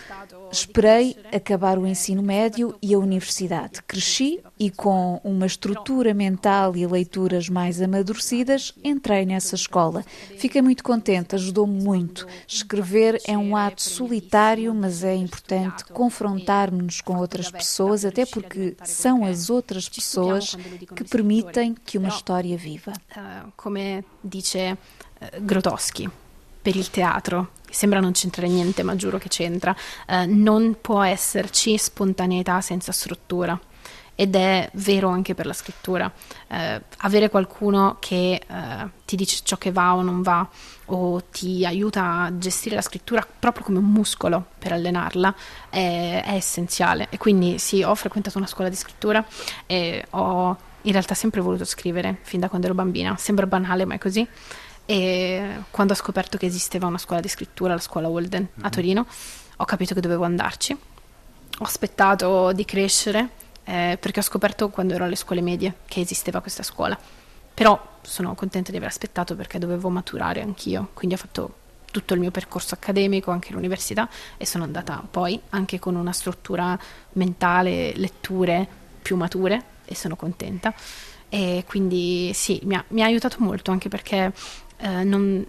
esperei 0.51 1.15
acabar 1.33 1.77
o 1.77 1.87
ensino 1.87 2.21
médio 2.21 2.75
e 2.81 2.93
a 2.93 2.99
universidade. 2.99 3.81
Cresci 3.83 4.41
e, 4.59 4.69
com 4.69 5.19
uma 5.23 5.45
estrutura 5.45 6.13
mental 6.13 6.75
e 6.75 6.85
leituras 6.85 7.49
mais 7.49 7.81
amadurecidas, 7.81 8.73
entrei 8.83 9.25
nessa 9.25 9.55
escola. 9.55 10.03
Fiquei 10.37 10.61
muito 10.61 10.83
contente, 10.83 11.35
ajudou-me 11.35 11.81
muito. 11.81 12.27
Escrever 12.47 13.21
é 13.25 13.37
um 13.37 13.55
ato 13.55 13.81
solitário, 13.81 14.73
mas 14.73 15.03
é 15.03 15.15
importante 15.15 15.85
confrontarmos 15.85 17.01
com 17.01 17.17
outras 17.17 17.49
pessoas, 17.49 18.05
até 18.05 18.25
porque 18.25 18.75
são 18.83 19.25
as 19.25 19.49
outras 19.49 19.87
pessoas 19.87 20.55
que 20.95 21.03
permitem 21.03 21.75
que 21.85 21.97
uma 21.97 22.09
história 22.09 22.57
viva. 22.57 22.93
Como 23.55 23.77
dice 24.23 24.77
Grotowski. 25.41 26.09
per 26.61 26.75
il 26.75 26.89
teatro, 26.89 27.49
sembra 27.71 27.99
non 27.99 28.11
c'entrare 28.11 28.47
niente, 28.47 28.83
ma 28.83 28.95
giuro 28.95 29.17
che 29.17 29.29
c'entra, 29.29 29.75
eh, 30.07 30.25
non 30.25 30.77
può 30.79 31.01
esserci 31.01 31.77
spontaneità 31.77 32.61
senza 32.61 32.91
struttura. 32.91 33.59
Ed 34.13 34.35
è 34.35 34.69
vero 34.73 35.09
anche 35.09 35.33
per 35.33 35.47
la 35.47 35.53
scrittura. 35.53 36.11
Eh, 36.47 36.81
avere 36.97 37.29
qualcuno 37.29 37.97
che 37.99 38.33
eh, 38.33 38.89
ti 39.05 39.15
dice 39.15 39.39
ciò 39.43 39.57
che 39.57 39.71
va 39.71 39.95
o 39.95 40.03
non 40.03 40.21
va, 40.21 40.47
o 40.87 41.23
ti 41.31 41.65
aiuta 41.65 42.23
a 42.23 42.37
gestire 42.37 42.75
la 42.75 42.81
scrittura 42.81 43.25
proprio 43.39 43.63
come 43.63 43.79
un 43.79 43.85
muscolo 43.85 44.45
per 44.59 44.73
allenarla, 44.73 45.33
è, 45.69 46.23
è 46.23 46.33
essenziale. 46.33 47.07
E 47.09 47.17
quindi 47.17 47.57
sì, 47.57 47.81
ho 47.81 47.95
frequentato 47.95 48.37
una 48.37 48.47
scuola 48.47 48.69
di 48.69 48.75
scrittura 48.75 49.25
e 49.65 50.05
ho 50.11 50.57
in 50.83 50.91
realtà 50.91 51.13
sempre 51.13 51.41
voluto 51.41 51.65
scrivere 51.65 52.17
fin 52.21 52.39
da 52.39 52.49
quando 52.49 52.67
ero 52.67 52.75
bambina. 52.75 53.15
Sembra 53.17 53.47
banale, 53.47 53.85
ma 53.85 53.95
è 53.95 53.97
così. 53.97 54.27
E 54.91 55.63
quando 55.71 55.93
ho 55.93 55.95
scoperto 55.95 56.37
che 56.37 56.45
esisteva 56.45 56.85
una 56.85 56.97
scuola 56.97 57.21
di 57.21 57.29
scrittura, 57.29 57.73
la 57.73 57.79
scuola 57.79 58.09
Walden 58.09 58.45
a 58.55 58.65
mhm. 58.65 58.69
Torino, 58.71 59.07
ho 59.55 59.63
capito 59.63 59.93
che 59.93 60.01
dovevo 60.01 60.25
andarci. 60.25 60.73
Ho 60.73 61.63
aspettato 61.63 62.51
di 62.51 62.65
crescere 62.65 63.29
eh, 63.63 63.97
perché 63.97 64.19
ho 64.19 64.23
scoperto 64.23 64.67
quando 64.67 64.93
ero 64.93 65.05
alle 65.05 65.15
scuole 65.15 65.39
medie 65.39 65.75
che 65.85 66.01
esisteva 66.01 66.41
questa 66.41 66.61
scuola. 66.61 66.99
Però 67.53 67.99
sono 68.01 68.35
contenta 68.35 68.71
di 68.71 68.75
aver 68.75 68.89
aspettato 68.89 69.33
perché 69.37 69.59
dovevo 69.59 69.87
maturare 69.87 70.41
anch'io, 70.41 70.89
quindi 70.93 71.15
ho 71.15 71.19
fatto 71.19 71.55
tutto 71.89 72.13
il 72.13 72.19
mio 72.19 72.31
percorso 72.31 72.73
accademico, 72.73 73.31
anche 73.31 73.53
l'università 73.53 74.09
e 74.35 74.45
sono 74.45 74.65
andata 74.65 75.01
poi 75.09 75.39
anche 75.51 75.79
con 75.79 75.95
una 75.95 76.11
struttura 76.11 76.77
mentale, 77.13 77.93
letture 77.95 78.67
più 79.01 79.15
mature 79.15 79.63
e 79.85 79.95
sono 79.95 80.17
contenta. 80.17 80.73
E 81.33 81.63
quindi 81.65 82.33
sì, 82.33 82.59
mi 82.63 82.75
ha, 82.75 82.83
mi 82.89 83.01
ha 83.01 83.05
aiutato 83.05 83.37
molto 83.39 83.71
anche 83.71 83.87
perché 83.87 84.33
eh, 84.81 85.03
non, 85.03 85.45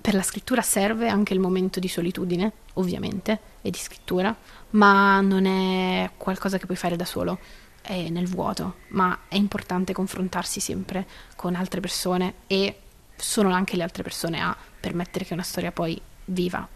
per 0.00 0.14
la 0.14 0.22
scrittura 0.22 0.62
serve 0.62 1.08
anche 1.08 1.34
il 1.34 1.40
momento 1.40 1.80
di 1.80 1.88
solitudine, 1.88 2.52
ovviamente, 2.74 3.40
e 3.62 3.70
di 3.70 3.78
scrittura, 3.78 4.34
ma 4.70 5.20
non 5.20 5.46
è 5.46 6.10
qualcosa 6.16 6.58
che 6.58 6.66
puoi 6.66 6.76
fare 6.76 6.96
da 6.96 7.04
solo, 7.04 7.38
è 7.82 8.08
nel 8.08 8.26
vuoto, 8.26 8.76
ma 8.88 9.20
è 9.28 9.36
importante 9.36 9.92
confrontarsi 9.92 10.60
sempre 10.60 11.06
con 11.36 11.54
altre 11.54 11.80
persone 11.80 12.34
e 12.46 12.78
sono 13.16 13.52
anche 13.52 13.76
le 13.76 13.82
altre 13.82 14.02
persone 14.02 14.40
a 14.40 14.56
permettere 14.80 15.24
che 15.24 15.34
una 15.34 15.42
storia 15.42 15.72
poi 15.72 16.00
viva. 16.26 16.66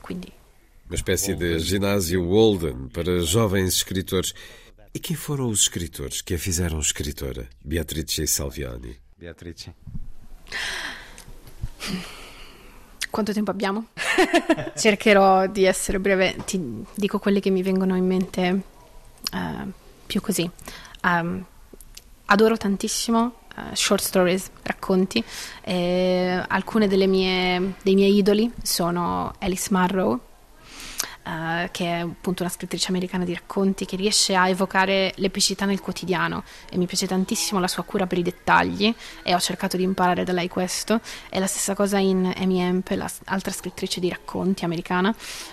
Quindi 0.00 0.38
uma 0.90 0.96
espécie 0.96 1.36
de 1.36 1.60
ginásio 1.60 2.20
Walden 2.20 2.88
para 2.88 3.20
jovens 3.20 3.74
escritores. 3.74 4.34
E 4.92 4.98
quem 4.98 5.14
foram 5.14 5.48
os 5.48 5.60
escritores 5.60 6.20
que 6.20 6.34
a 6.34 6.38
fizeram 6.38 6.80
escritora? 6.80 7.48
Beatrice 7.64 8.26
Salviani. 8.26 8.98
Beatrice. 9.16 9.72
Quanto 13.10 13.32
tempo 13.32 13.50
abbiamo? 13.50 13.86
Cercherò 14.76 15.46
di 15.46 15.64
essere 15.64 15.98
breve, 15.98 16.36
ti 16.44 16.84
dico 16.94 17.18
quelle 17.18 17.40
che 17.40 17.50
mi 17.50 17.62
vengono 17.62 17.96
in 17.96 18.06
mente 18.06 18.62
uh, 19.32 19.70
più 20.06 20.20
così. 20.20 20.48
Um, 21.02 21.44
adoro 22.26 22.56
tantissimo 22.56 23.34
uh, 23.56 23.74
short 23.74 24.02
stories, 24.02 24.50
racconti. 24.62 25.22
Eh, 25.62 26.40
alcune 26.46 26.86
mie, 27.06 27.74
dei 27.82 27.94
miei 27.94 28.16
idoli 28.16 28.50
sono 28.62 29.34
Alice 29.40 29.68
Marrow, 29.70 30.18
uh, 31.24 31.68
che 31.70 31.86
è 31.86 32.00
appunto 32.00 32.42
una 32.42 32.50
scrittrice 32.50 32.88
americana 32.88 33.24
di 33.24 33.34
racconti 33.34 33.84
che 33.84 33.96
riesce 33.96 34.34
a 34.34 34.48
evocare 34.48 35.12
l'epicità 35.16 35.64
nel 35.64 35.80
quotidiano 35.80 36.44
e 36.70 36.76
mi 36.76 36.86
piace 36.86 37.06
tantissimo 37.06 37.60
la 37.60 37.68
sua 37.68 37.82
cura 37.82 38.06
per 38.06 38.18
i 38.18 38.22
dettagli 38.22 38.94
e 39.22 39.34
ho 39.34 39.40
cercato 39.40 39.76
di 39.76 39.82
imparare 39.82 40.24
da 40.24 40.32
lei 40.32 40.48
questo. 40.48 41.00
È 41.28 41.38
la 41.38 41.46
stessa 41.46 41.74
cosa 41.74 41.98
in 41.98 42.32
Amy 42.36 42.58
Hemp, 42.60 42.88
l'altra 42.90 43.52
scrittrice 43.52 44.00
di 44.00 44.08
racconti 44.08 44.64
americana, 44.64 45.08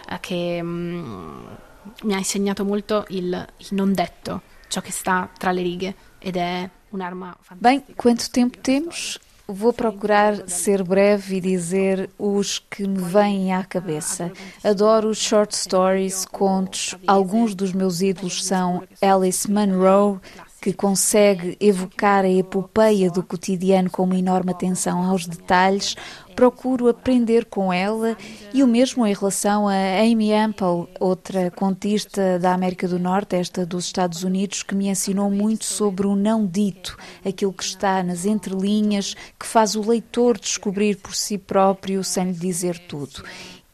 uh, 0.10 0.18
che... 0.20 0.60
Um, 0.62 1.58
mi 2.04 2.14
ha 2.14 2.18
insegnato 2.18 2.66
molto 2.66 3.06
il, 3.10 3.48
il 3.58 3.68
non 3.72 3.94
detto, 3.94 4.42
ciò 4.68 4.82
che 4.82 4.92
sta 4.92 5.30
tra 5.38 5.52
le 5.52 5.62
righe 5.62 5.96
ed 6.20 6.36
è 6.36 6.70
un'arma 6.90 7.38
fantastica. 7.40 7.86
Bem, 7.86 7.96
quanto 7.96 8.26
tempo 8.32 8.58
temos? 8.62 9.20
Vou 9.50 9.72
procurar 9.72 10.50
ser 10.50 10.84
breve 10.84 11.38
e 11.38 11.42
dizer 11.42 12.10
os 12.20 12.60
que 12.60 12.86
me 12.86 13.00
vêm 13.00 13.54
à 13.54 13.64
cabeça. 13.64 14.30
Adoro 14.62 15.16
short 15.16 15.56
stories, 15.56 16.26
contos. 16.26 16.96
Alguns 17.08 17.56
dos 17.56 17.72
meus 17.72 18.02
ídolos 18.02 18.44
são 18.44 18.84
Alice 19.02 19.50
Munro, 19.50 20.22
que 20.62 20.74
consegue 20.74 21.56
evocar 21.60 22.26
a 22.26 22.30
epopeia 22.30 23.12
do 23.12 23.24
cotidiano 23.24 23.90
com 23.90 24.04
uma 24.04 24.18
enorme 24.18 24.52
atenção 24.52 25.04
aos 25.04 25.26
detalhes, 25.26 25.96
procuro 26.36 26.88
aprender 26.88 27.46
com 27.46 27.74
ela 27.74 28.16
e 28.54 28.62
o 28.62 28.68
mesmo 28.68 29.06
em 29.08 29.14
relação 29.14 29.68
a 29.68 29.74
Amy 30.02 30.32
Ample, 30.34 30.88
outra 31.00 31.50
contista 31.50 32.38
da 32.38 32.54
América 32.54 32.88
do 32.88 33.00
Norte, 33.00 33.36
esta 33.36 33.66
dos 33.66 33.86
Estados 33.86 34.24
Unidos, 34.24 34.62
que 34.62 34.76
me 34.76 34.88
ensinou 34.88 35.32
muito 35.32 35.66
sobre 35.66 36.06
o 36.06 36.16
não 36.16 36.46
dito, 36.46 36.96
aquilo 37.26 37.54
que 37.54 37.64
está 37.64 38.04
nas 38.04 38.26
entrelinhas, 38.26 39.16
que 39.40 39.48
faz 39.48 39.76
o 39.76 39.82
leitor 39.82 40.40
descobrir 40.40 40.98
por 40.98 41.16
si 41.16 41.38
próprio 41.38 42.04
sem 42.04 42.26
lhe 42.26 42.34
dizer 42.34 42.78
tudo. 42.88 43.24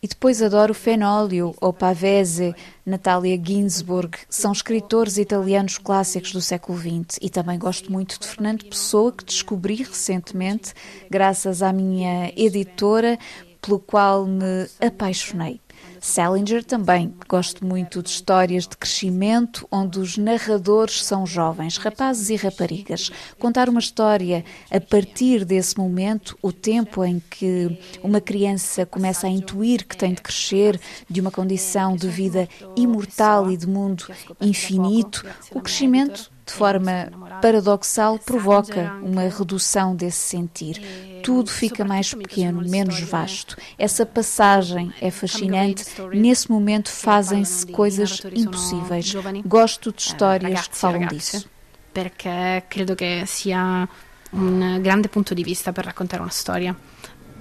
E 0.03 0.07
depois 0.07 0.41
adoro 0.41 0.73
Fenólio 0.73 1.55
ou 1.61 1.71
Pavese, 1.71 2.53
Natalia 2.85 3.41
Ginsburg, 3.41 4.17
são 4.29 4.51
escritores 4.51 5.15
italianos 5.15 5.77
clássicos 5.77 6.33
do 6.33 6.41
século 6.41 6.77
XX. 6.77 7.19
E 7.21 7.29
também 7.29 7.57
gosto 7.57 7.89
muito 7.89 8.19
de 8.19 8.27
Fernando 8.27 8.65
Pessoa, 8.65 9.13
que 9.13 9.23
descobri 9.23 9.75
recentemente, 9.75 10.73
graças 11.09 11.61
à 11.61 11.71
minha 11.71 12.33
editora, 12.35 13.17
pelo 13.61 13.79
qual 13.79 14.25
me 14.25 14.67
apaixonei. 14.85 15.61
Salinger 16.03 16.65
também. 16.65 17.15
Gosto 17.29 17.65
muito 17.65 18.03
de 18.03 18.09
histórias 18.09 18.67
de 18.67 18.75
crescimento 18.75 19.65
onde 19.71 19.99
os 19.99 20.17
narradores 20.17 21.01
são 21.01 21.25
jovens, 21.25 21.77
rapazes 21.77 22.29
e 22.29 22.35
raparigas. 22.35 23.09
Contar 23.39 23.69
uma 23.69 23.79
história 23.79 24.43
a 24.69 24.81
partir 24.81 25.45
desse 25.45 25.77
momento, 25.77 26.37
o 26.41 26.51
tempo 26.51 27.05
em 27.05 27.23
que 27.29 27.79
uma 28.03 28.19
criança 28.19 28.85
começa 28.85 29.27
a 29.27 29.29
intuir 29.29 29.87
que 29.87 29.95
tem 29.95 30.13
de 30.13 30.21
crescer 30.21 30.77
de 31.09 31.21
uma 31.21 31.31
condição 31.31 31.95
de 31.95 32.09
vida 32.09 32.49
imortal 32.75 33.49
e 33.49 33.55
de 33.55 33.65
mundo 33.65 34.05
infinito, 34.41 35.25
o 35.51 35.61
crescimento 35.61 36.33
de 36.45 36.51
forma 36.51 37.09
paradoxal, 37.41 38.19
provoca 38.19 38.93
uma 39.01 39.21
redução 39.21 39.95
desse 39.95 40.17
sentir. 40.17 40.81
Tudo 41.23 41.49
fica 41.49 41.85
mais 41.85 42.13
pequeno, 42.13 42.61
menos 42.67 42.99
vasto. 42.99 43.55
Essa 43.77 44.05
passagem 44.05 44.93
é 45.01 45.09
fascinante. 45.09 45.85
Nesse 46.13 46.51
momento 46.51 46.89
fazem-se 46.89 47.65
coisas 47.67 48.21
impossíveis. 48.31 49.13
Gosto 49.45 49.91
de 49.91 50.01
histórias 50.01 50.67
que 50.67 50.75
falam 50.75 51.07
disso. 51.07 51.49
Perché 51.93 52.65
credo 52.67 52.95
che 52.95 53.23
sia 53.25 53.87
un 54.31 54.79
grande 54.81 55.07
punto 55.07 55.33
di 55.33 55.43
vista 55.43 55.71
per 55.71 55.85
raccontare 55.85 56.21
una 56.21 56.31
storia. 56.31 56.75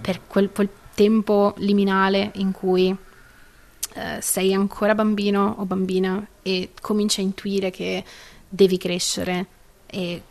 Per 0.00 0.20
quel, 0.26 0.50
quel 0.50 0.68
tempo 0.94 1.54
liminale 1.58 2.30
in 2.34 2.52
cui 2.52 2.90
uh, 2.90 4.00
sei 4.20 4.54
ancora 4.54 4.94
bambino 4.94 5.56
o 5.58 5.64
bambina 5.64 6.24
e 6.42 6.70
cominci 6.80 7.20
a 7.20 7.22
intuire 7.22 7.70
che 7.70 8.04
devi 8.48 8.76
crescere 8.78 9.46
e 9.86 10.22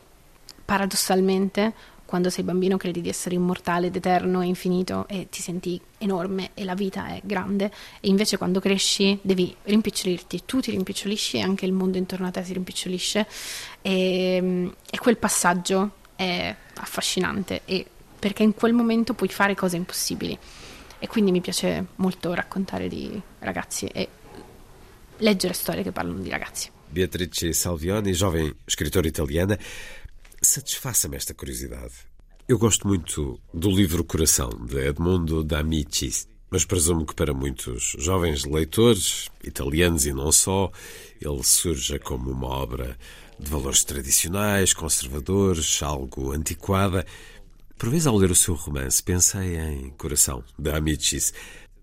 paradossalmente 0.63 1.73
quando 2.11 2.29
sei 2.29 2.43
bambino 2.43 2.75
credi 2.75 2.99
di 2.99 3.07
essere 3.07 3.35
immortale 3.35 3.87
ed 3.87 3.95
eterno 3.95 4.41
e 4.41 4.45
infinito 4.45 5.07
e 5.07 5.29
ti 5.29 5.41
senti 5.41 5.79
enorme 5.97 6.49
e 6.53 6.65
la 6.65 6.73
vita 6.75 7.07
è 7.07 7.21
grande. 7.23 7.71
E 8.01 8.09
invece 8.09 8.35
quando 8.35 8.59
cresci 8.59 9.17
devi 9.21 9.55
rimpicciolirti, 9.63 10.41
tu 10.45 10.59
ti 10.59 10.71
rimpicciolisci 10.71 11.37
e 11.37 11.39
anche 11.39 11.65
il 11.65 11.71
mondo 11.71 11.97
intorno 11.97 12.27
a 12.27 12.31
te 12.31 12.43
si 12.43 12.51
rimpicciolisce 12.51 13.25
e, 13.81 14.73
e 14.89 14.97
quel 14.97 15.15
passaggio 15.15 15.91
è 16.17 16.53
affascinante 16.75 17.61
e 17.63 17.85
perché 18.19 18.43
in 18.43 18.55
quel 18.55 18.73
momento 18.73 19.13
puoi 19.13 19.29
fare 19.29 19.55
cose 19.55 19.77
impossibili. 19.77 20.37
E 20.99 21.07
quindi 21.07 21.31
mi 21.31 21.39
piace 21.39 21.85
molto 21.95 22.33
raccontare 22.33 22.89
di 22.89 23.21
ragazzi 23.39 23.85
e 23.85 24.09
leggere 25.19 25.53
storie 25.53 25.81
che 25.81 25.93
parlano 25.93 26.19
di 26.19 26.29
ragazzi. 26.29 26.69
Beatrice 26.91 27.53
Salvioni, 27.53 28.11
jovem 28.11 28.53
escritora 28.65 29.07
italiana, 29.07 29.57
satisfaça-me 30.41 31.15
esta 31.15 31.33
curiosidade. 31.33 31.93
Eu 32.47 32.57
gosto 32.57 32.87
muito 32.87 33.39
do 33.53 33.69
livro 33.69 34.03
Coração, 34.03 34.49
de 34.65 34.77
Edmundo 34.77 35.43
D'Amicis, 35.43 36.27
mas 36.49 36.65
presumo 36.65 37.05
que 37.05 37.15
para 37.15 37.33
muitos 37.33 37.95
jovens 37.97 38.43
leitores, 38.43 39.29
italianos 39.43 40.05
e 40.05 40.13
não 40.13 40.31
só, 40.31 40.71
ele 41.21 41.43
surja 41.43 41.97
como 41.97 42.31
uma 42.31 42.47
obra 42.47 42.97
de 43.39 43.49
valores 43.49 43.83
tradicionais, 43.83 44.73
conservadores, 44.73 45.81
algo 45.81 46.31
antiquada. 46.31 47.05
Por 47.77 47.89
vezes, 47.89 48.07
ao 48.07 48.17
ler 48.17 48.31
o 48.31 48.35
seu 48.35 48.53
romance, 48.53 49.01
pensei 49.01 49.57
em 49.57 49.89
Coração, 49.91 50.43
de 50.59 50.71
Amicis, 50.71 51.33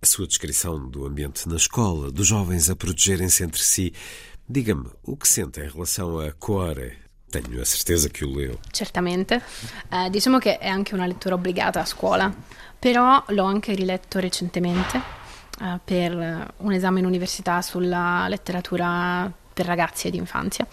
a 0.03 0.07
sua 0.07 0.27
descrição 0.27 0.89
do 0.89 1.07
ambiente 1.07 1.49
na 1.49 1.57
escola, 1.57 2.11
dos 2.11 2.27
jovens 2.27 2.69
a 2.69 2.77
protegerem-se 2.77 3.43
entre 3.43 3.63
si, 3.63 3.93
Diga-me, 4.51 4.89
o 5.03 5.15
que 5.15 5.29
sente 5.29 5.61
em 5.61 5.69
relação 5.69 6.19
a 6.19 6.33
Cuore? 6.33 6.97
Tenho 7.31 7.61
a 7.61 7.65
certeza 7.65 8.09
che 8.09 8.25
lo 8.25 8.35
leu. 8.35 8.59
Certamente, 8.71 9.43
eh, 9.91 10.09
diciamo 10.11 10.39
che 10.39 10.59
è 10.59 10.69
anche 10.69 10.95
una 10.95 11.07
lettura 11.07 11.35
obbligata 11.35 11.81
a 11.81 11.85
scuola, 11.85 12.33
però 12.79 13.23
l'ho 13.29 13.45
anche 13.45 13.75
riletto 13.75 14.19
recentemente 14.19 15.01
eh, 15.61 15.79
per 15.85 16.53
un 16.57 16.73
esame 16.73 17.01
in 17.01 17.07
università 17.07 17.61
sulla 17.63 18.27
letteratura 18.29 19.31
per 19.53 19.67
ragazzi 19.67 20.07
ed 20.07 20.15
infanzia 20.15 20.67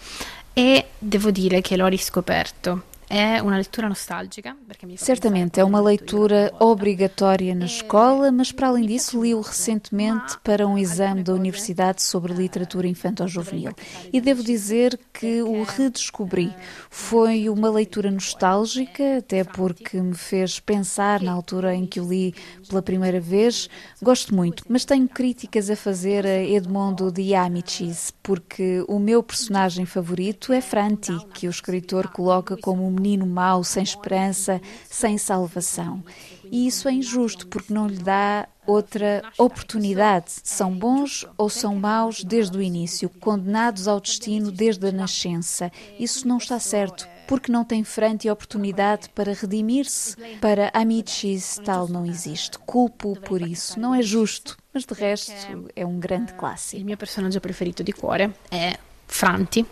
e 0.52 0.86
devo 0.96 1.30
dire 1.30 1.60
che 1.60 1.76
l'ho 1.76 1.86
riscoperto 1.86 2.84
É 3.08 3.40
uma 3.40 3.54
leitura 3.54 3.88
nostálgica. 3.88 4.56
Certamente, 4.96 5.60
é 5.60 5.64
uma 5.64 5.80
leitura 5.80 6.52
obrigatória 6.58 7.54
na 7.54 7.66
escola, 7.66 8.32
mas 8.32 8.50
para 8.50 8.68
além 8.68 8.84
disso, 8.84 9.22
li-o 9.22 9.40
recentemente 9.40 10.38
para 10.42 10.66
um 10.66 10.76
exame 10.76 11.22
da 11.22 11.32
Universidade 11.32 12.02
sobre 12.02 12.34
literatura 12.34 12.88
infantil-juvenil. 12.88 13.72
E 14.12 14.20
devo 14.20 14.42
dizer 14.42 14.98
que 15.12 15.40
o 15.40 15.62
redescobri. 15.62 16.52
Foi 16.90 17.48
uma 17.48 17.70
leitura 17.70 18.10
nostálgica, 18.10 19.18
até 19.18 19.44
porque 19.44 20.00
me 20.00 20.14
fez 20.14 20.58
pensar 20.58 21.22
na 21.22 21.32
altura 21.32 21.74
em 21.74 21.86
que 21.86 22.00
o 22.00 22.08
li 22.08 22.34
pela 22.68 22.82
primeira 22.82 23.20
vez. 23.20 23.70
Gosto 24.02 24.34
muito, 24.34 24.64
mas 24.68 24.84
tenho 24.84 25.08
críticas 25.08 25.70
a 25.70 25.76
fazer 25.76 26.26
a 26.26 26.42
Edmondo 26.42 27.12
de 27.12 27.34
Amicis, 27.34 28.12
porque 28.20 28.84
o 28.88 28.98
meu 28.98 29.22
personagem 29.22 29.86
favorito 29.86 30.52
é 30.52 30.60
Franti, 30.60 31.16
que 31.32 31.46
o 31.46 31.50
escritor 31.50 32.08
coloca 32.08 32.56
como 32.56 32.95
menino 32.96 33.26
mau, 33.26 33.62
sem 33.62 33.82
esperança, 33.82 34.60
sem 34.90 35.16
salvação. 35.16 36.02
E 36.50 36.66
isso 36.66 36.88
é 36.88 36.92
injusto 36.92 37.46
porque 37.46 37.72
não 37.72 37.86
lhe 37.86 37.98
dá 37.98 38.48
outra 38.66 39.22
oportunidade. 39.38 40.32
São 40.42 40.76
bons 40.76 41.26
ou 41.36 41.48
são 41.48 41.76
maus 41.76 42.22
desde 42.24 42.56
o 42.56 42.62
início, 42.62 43.08
condenados 43.08 43.86
ao 43.86 44.00
destino 44.00 44.50
desde 44.50 44.88
a 44.88 44.92
nascença. 44.92 45.70
Isso 45.98 46.26
não 46.26 46.38
está 46.38 46.58
certo, 46.58 47.08
porque 47.28 47.50
não 47.50 47.64
tem 47.64 47.84
frente 47.84 48.26
e 48.26 48.30
oportunidade 48.30 49.08
para 49.10 49.32
redimir-se. 49.32 50.16
Para 50.40 50.70
Amicis, 50.74 51.60
tal 51.64 51.88
não 51.88 52.04
existe. 52.04 52.58
Culpo 52.60 53.18
por 53.20 53.40
isso. 53.42 53.78
Não 53.78 53.94
é 53.94 54.02
justo, 54.02 54.56
mas 54.72 54.84
de 54.84 54.94
resto 54.94 55.32
é 55.74 55.86
um 55.86 55.98
grande 55.98 56.34
clássico. 56.34 56.82
O 56.82 56.86
meu 56.86 56.96
personagem 56.96 57.40
preferido 57.40 57.82
de 57.82 57.92
cuore 57.92 58.32
é 58.50 58.76
Franti, 59.06 59.64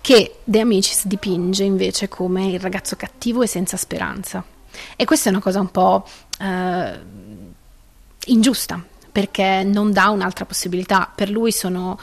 che 0.00 0.36
De 0.44 0.60
Amicis 0.60 1.06
dipinge 1.06 1.64
invece 1.64 2.08
come 2.08 2.46
il 2.46 2.60
ragazzo 2.60 2.96
cattivo 2.96 3.42
e 3.42 3.46
senza 3.46 3.76
speranza. 3.76 4.44
E 4.96 5.04
questa 5.04 5.28
è 5.28 5.32
una 5.32 5.42
cosa 5.42 5.60
un 5.60 5.70
po' 5.70 6.06
eh, 6.38 7.00
ingiusta, 8.26 8.82
perché 9.10 9.62
non 9.64 9.92
dà 9.92 10.08
un'altra 10.08 10.44
possibilità. 10.44 11.10
Per 11.14 11.30
lui 11.30 11.52
sono 11.52 11.98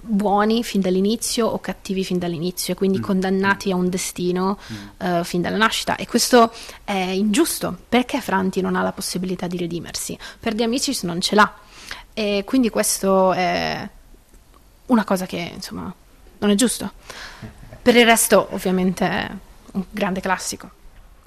buoni 0.00 0.62
fin 0.62 0.80
dall'inizio 0.80 1.46
o 1.46 1.60
cattivi 1.60 2.04
fin 2.04 2.18
dall'inizio 2.18 2.72
e 2.72 2.76
quindi 2.76 2.98
mm. 2.98 3.02
condannati 3.02 3.70
a 3.72 3.76
un 3.76 3.88
destino 3.88 4.58
mm. 4.72 5.18
uh, 5.18 5.24
fin 5.24 5.40
dalla 5.40 5.56
nascita 5.56 5.96
e 5.96 6.06
questo 6.06 6.52
è 6.84 6.92
ingiusto 6.92 7.76
perché 7.88 8.20
Franti 8.20 8.60
non 8.60 8.76
ha 8.76 8.82
la 8.82 8.92
possibilità 8.92 9.48
di 9.48 9.58
redimersi 9.58 10.16
per 10.38 10.54
De 10.54 10.62
Amicis 10.62 11.02
non 11.02 11.20
ce 11.20 11.34
l'ha 11.34 11.52
e 12.14 12.42
quindi 12.46 12.70
questo 12.70 13.32
è 13.32 13.88
una 14.86 15.04
cosa 15.04 15.26
che 15.26 15.50
insomma 15.54 15.92
non 16.38 16.50
è 16.50 16.54
giusto. 16.54 16.92
Per 17.82 17.96
il 17.96 18.04
resto, 18.04 18.48
ovviamente, 18.50 19.04
è 19.04 19.30
um 19.72 19.84
grande 19.90 20.20
clássico. 20.20 20.70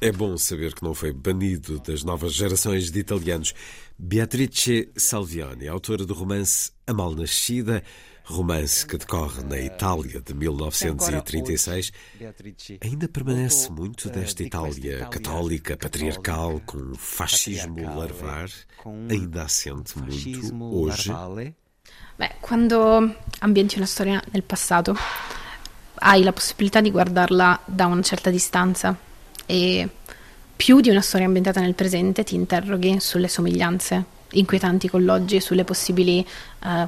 É 0.03 0.11
bom 0.11 0.35
saber 0.35 0.73
que 0.73 0.83
não 0.83 0.95
foi 0.95 1.11
banido 1.13 1.79
das 1.79 2.01
novas 2.03 2.33
gerações 2.33 2.89
de 2.89 2.99
italianos. 2.99 3.53
Beatrice 3.99 4.89
Salviani, 4.97 5.67
autora 5.67 6.07
do 6.07 6.15
romance 6.15 6.71
A 6.87 6.93
Mal 6.93 7.13
Nascida, 7.13 7.83
romance 8.23 8.83
que 8.83 8.97
decorre 8.97 9.43
na 9.43 9.59
Itália 9.59 10.19
de 10.19 10.33
1936, 10.33 11.91
ainda 12.81 13.07
permanece 13.07 13.71
muito 13.71 14.09
desta 14.09 14.41
Itália 14.41 15.05
católica, 15.05 15.77
patriarcal, 15.77 16.59
com 16.65 16.95
fascismo 16.95 17.83
larvar, 17.95 18.49
ainda 19.07 19.43
assente 19.43 19.99
muito 19.99 20.55
hoje 20.63 21.11
Beh, 22.15 22.35
quando 22.39 23.15
ambienti 23.39 23.77
una 23.77 23.85
storia 23.85 24.21
nel 24.31 24.43
passato, 24.43 24.95
hai 25.95 26.23
la 26.23 26.33
possibilità 26.33 26.81
di 26.81 26.91
guardarla 26.91 27.61
da 27.65 27.85
una 27.85 28.01
certa 28.01 28.29
distanza 28.29 28.95
e 29.45 29.89
più 30.55 30.79
di 30.79 30.89
una 30.89 31.01
storia 31.01 31.25
ambientata 31.25 31.59
nel 31.59 31.73
presente 31.73 32.23
ti 32.23 32.35
interroghi 32.35 32.99
sulle 32.99 33.27
somiglianze 33.27 34.19
inquietanti 34.33 34.87
con 34.87 35.03
l'oggi 35.03 35.37
e 35.37 35.41
sulle 35.41 35.63
possibili 35.63 36.25
uh, 36.63 36.87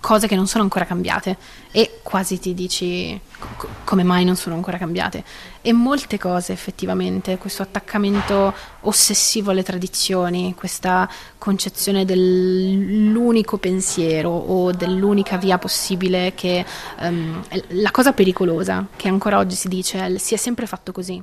cose 0.00 0.26
che 0.26 0.34
non 0.34 0.46
sono 0.46 0.64
ancora 0.64 0.84
cambiate. 0.84 1.36
E 1.70 2.00
quasi 2.02 2.38
ti 2.38 2.54
dici 2.54 3.20
co- 3.38 3.68
come 3.84 4.02
mai 4.02 4.24
non 4.24 4.36
sono 4.36 4.56
ancora 4.56 4.78
cambiate? 4.78 5.22
E 5.60 5.72
molte 5.72 6.18
cose 6.18 6.52
effettivamente 6.52 7.38
questo 7.38 7.62
attaccamento 7.62 8.52
ossessivo 8.80 9.50
alle 9.50 9.62
tradizioni 9.62 10.54
questa 10.56 11.08
concezione 11.38 12.04
dell'unico 12.04 13.58
pensiero 13.58 14.30
o 14.30 14.72
dell'unica 14.72 15.36
via 15.36 15.58
possibile 15.58 16.32
che 16.34 16.64
um, 17.00 17.42
la 17.68 17.90
cosa 17.90 18.12
pericolosa 18.12 18.86
che 18.96 19.08
ancora 19.08 19.38
oggi 19.38 19.54
si 19.54 19.68
dice 19.68 20.18
si 20.18 20.34
è 20.34 20.36
sempre 20.38 20.66
fatto 20.66 20.92
così 20.92 21.22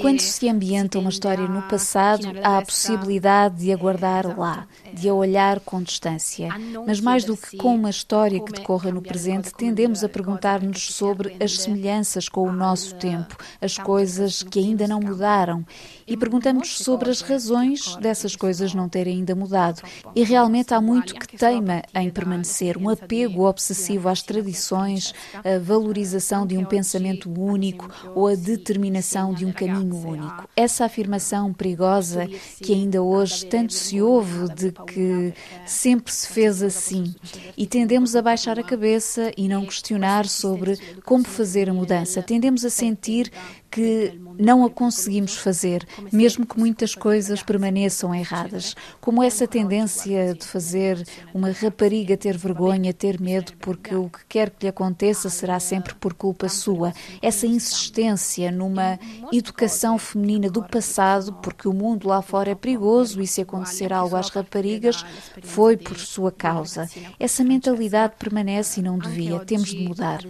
Quando 0.00 0.20
se 0.20 0.48
ambienta 0.48 0.98
uma 0.98 1.10
história 1.10 1.48
no 1.48 1.62
passado, 1.62 2.28
há 2.42 2.58
a 2.58 2.62
possibilidade 2.62 3.56
de 3.56 3.72
aguardar 3.72 4.38
lá, 4.38 4.66
de 4.94 5.08
a 5.08 5.14
olhar 5.14 5.58
com 5.60 5.82
distância. 5.82 6.50
Mas 6.86 7.00
mais 7.00 7.24
do 7.24 7.36
que 7.36 7.56
com 7.56 7.74
uma 7.74 7.90
história 7.90 8.40
que 8.40 8.52
decorra 8.52 8.92
no 8.92 9.02
presente, 9.02 9.52
tendemos 9.52 10.04
a 10.04 10.08
perguntar-nos 10.08 10.94
sobre 10.94 11.36
as 11.42 11.58
semelhanças 11.58 12.28
com 12.28 12.48
o 12.48 12.52
nosso 12.52 12.94
tempo, 12.94 13.36
as 13.60 13.76
coisas 13.76 14.42
que 14.42 14.60
ainda 14.60 14.86
não 14.86 15.00
mudaram. 15.00 15.66
E 16.06 16.16
perguntamos 16.16 16.78
sobre 16.78 17.10
as 17.10 17.20
razões 17.20 17.96
dessas 17.96 18.36
coisas 18.36 18.72
não 18.72 18.88
terem 18.88 19.18
ainda 19.18 19.34
mudado. 19.34 19.82
E 20.14 20.22
realmente 20.22 20.72
há 20.72 20.80
muito 20.80 21.14
que 21.14 21.36
teima 21.36 21.82
em 21.94 22.08
permanecer, 22.08 22.78
um 22.78 22.88
apego 22.88 23.46
obsessivo 23.46 24.08
às 24.08 24.22
tradições, 24.22 25.12
a 25.44 25.58
valorização 25.58 26.46
de 26.46 26.56
um 26.56 26.64
pensamento 26.64 27.30
único 27.30 27.90
ou 28.14 28.28
a 28.28 28.34
determinação 28.34 29.34
de 29.34 29.44
um 29.44 29.52
caminho 29.52 29.87
caminho 29.88 30.08
único. 30.08 30.48
Essa 30.56 30.84
afirmação 30.84 31.52
perigosa 31.52 32.26
que 32.62 32.72
ainda 32.72 33.02
hoje 33.02 33.46
tanto 33.46 33.72
se 33.72 34.00
ouve 34.00 34.52
de 34.54 34.72
que 34.72 35.32
sempre 35.66 36.12
se 36.12 36.28
fez 36.28 36.62
assim 36.62 37.14
e 37.56 37.66
tendemos 37.66 38.14
a 38.16 38.22
baixar 38.22 38.58
a 38.58 38.62
cabeça 38.62 39.32
e 39.36 39.48
não 39.48 39.64
questionar 39.64 40.26
sobre 40.26 40.78
como 41.04 41.24
fazer 41.24 41.68
a 41.68 41.74
mudança. 41.74 42.22
Tendemos 42.22 42.64
a 42.64 42.70
sentir 42.70 43.30
que 43.70 44.18
não 44.38 44.64
a 44.64 44.70
conseguimos 44.70 45.36
fazer, 45.36 45.86
mesmo 46.12 46.46
que 46.46 46.58
muitas 46.58 46.94
coisas 46.94 47.42
permaneçam 47.42 48.14
erradas. 48.14 48.76
Como 49.00 49.22
essa 49.22 49.46
tendência 49.46 50.34
de 50.34 50.46
fazer 50.46 51.04
uma 51.34 51.50
rapariga 51.50 52.16
ter 52.16 52.36
vergonha, 52.36 52.92
ter 52.92 53.20
medo, 53.20 53.52
porque 53.58 53.94
o 53.94 54.08
que 54.08 54.20
quer 54.28 54.50
que 54.50 54.64
lhe 54.64 54.68
aconteça 54.68 55.28
será 55.28 55.58
sempre 55.58 55.94
por 55.94 56.14
culpa 56.14 56.48
sua. 56.48 56.92
Essa 57.20 57.46
insistência 57.46 58.52
numa 58.52 58.98
educação 59.32 59.98
feminina 59.98 60.48
do 60.48 60.62
passado, 60.62 61.32
porque 61.42 61.68
o 61.68 61.72
mundo 61.72 62.08
lá 62.08 62.22
fora 62.22 62.50
é 62.50 62.54
perigoso 62.54 63.20
e 63.20 63.26
se 63.26 63.40
acontecer 63.40 63.92
algo 63.92 64.16
às 64.16 64.30
raparigas, 64.30 65.04
foi 65.42 65.76
por 65.76 65.98
sua 65.98 66.30
causa. 66.30 66.88
Essa 67.18 67.42
mentalidade 67.42 68.14
permanece 68.18 68.80
e 68.80 68.82
não 68.82 68.98
devia. 68.98 69.38
Temos 69.40 69.68
de 69.68 69.88
mudar. 69.88 70.20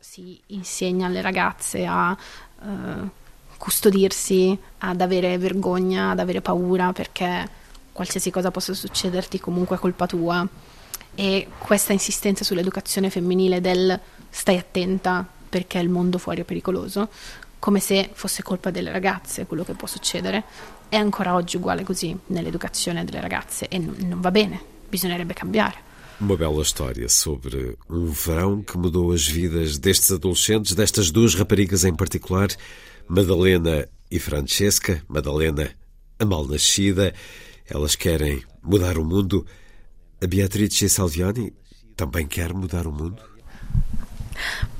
Si 0.00 0.42
insegna 0.48 1.06
alle 1.06 1.20
ragazze 1.20 1.84
a 1.86 2.16
uh, 2.62 3.10
custodirsi, 3.60 4.58
ad 4.78 5.02
avere 5.02 5.36
vergogna, 5.36 6.12
ad 6.12 6.18
avere 6.18 6.40
paura 6.40 6.94
perché 6.94 7.46
qualsiasi 7.92 8.30
cosa 8.30 8.50
possa 8.50 8.72
succederti 8.72 9.38
comunque 9.38 9.76
è 9.76 9.78
colpa 9.78 10.06
tua. 10.06 10.48
E 11.14 11.46
questa 11.58 11.92
insistenza 11.92 12.42
sull'educazione 12.42 13.10
femminile 13.10 13.60
del 13.60 14.00
stai 14.30 14.56
attenta 14.56 15.26
perché 15.50 15.78
il 15.78 15.90
mondo 15.90 16.16
fuori 16.16 16.40
è 16.40 16.44
pericoloso, 16.44 17.10
come 17.58 17.80
se 17.80 18.08
fosse 18.14 18.42
colpa 18.42 18.70
delle 18.70 18.90
ragazze 18.90 19.44
quello 19.44 19.64
che 19.64 19.74
può 19.74 19.86
succedere, 19.86 20.44
è 20.88 20.96
ancora 20.96 21.34
oggi 21.34 21.56
uguale 21.56 21.84
così 21.84 22.16
nell'educazione 22.28 23.04
delle 23.04 23.20
ragazze 23.20 23.68
e 23.68 23.76
non, 23.76 23.94
non 23.98 24.20
va 24.22 24.30
bene, 24.30 24.58
bisognerebbe 24.88 25.34
cambiare. 25.34 25.88
Uma 26.20 26.36
bela 26.36 26.60
história 26.60 27.08
sobre 27.08 27.76
um 27.88 28.06
verão 28.10 28.62
que 28.62 28.76
mudou 28.76 29.12
as 29.12 29.26
vidas 29.26 29.78
destes 29.78 30.10
adolescentes, 30.12 30.74
destas 30.74 31.10
duas 31.10 31.34
raparigas 31.34 31.84
em 31.84 31.94
particular, 31.94 32.48
Madalena 33.10 33.84
e 34.08 34.18
Francesca. 34.20 35.02
Madalena, 35.08 35.68
a 36.16 36.24
mal 36.24 36.46
nascida, 36.46 37.12
elas 37.68 37.96
querem 37.96 38.40
mudar 38.62 38.98
o 38.98 39.04
mundo. 39.04 39.44
A 40.22 40.26
Beatrice 40.28 40.88
Salviani 40.88 41.52
também 41.96 42.28
quer 42.28 42.54
mudar 42.54 42.86
o 42.86 42.92
mundo? 42.92 43.20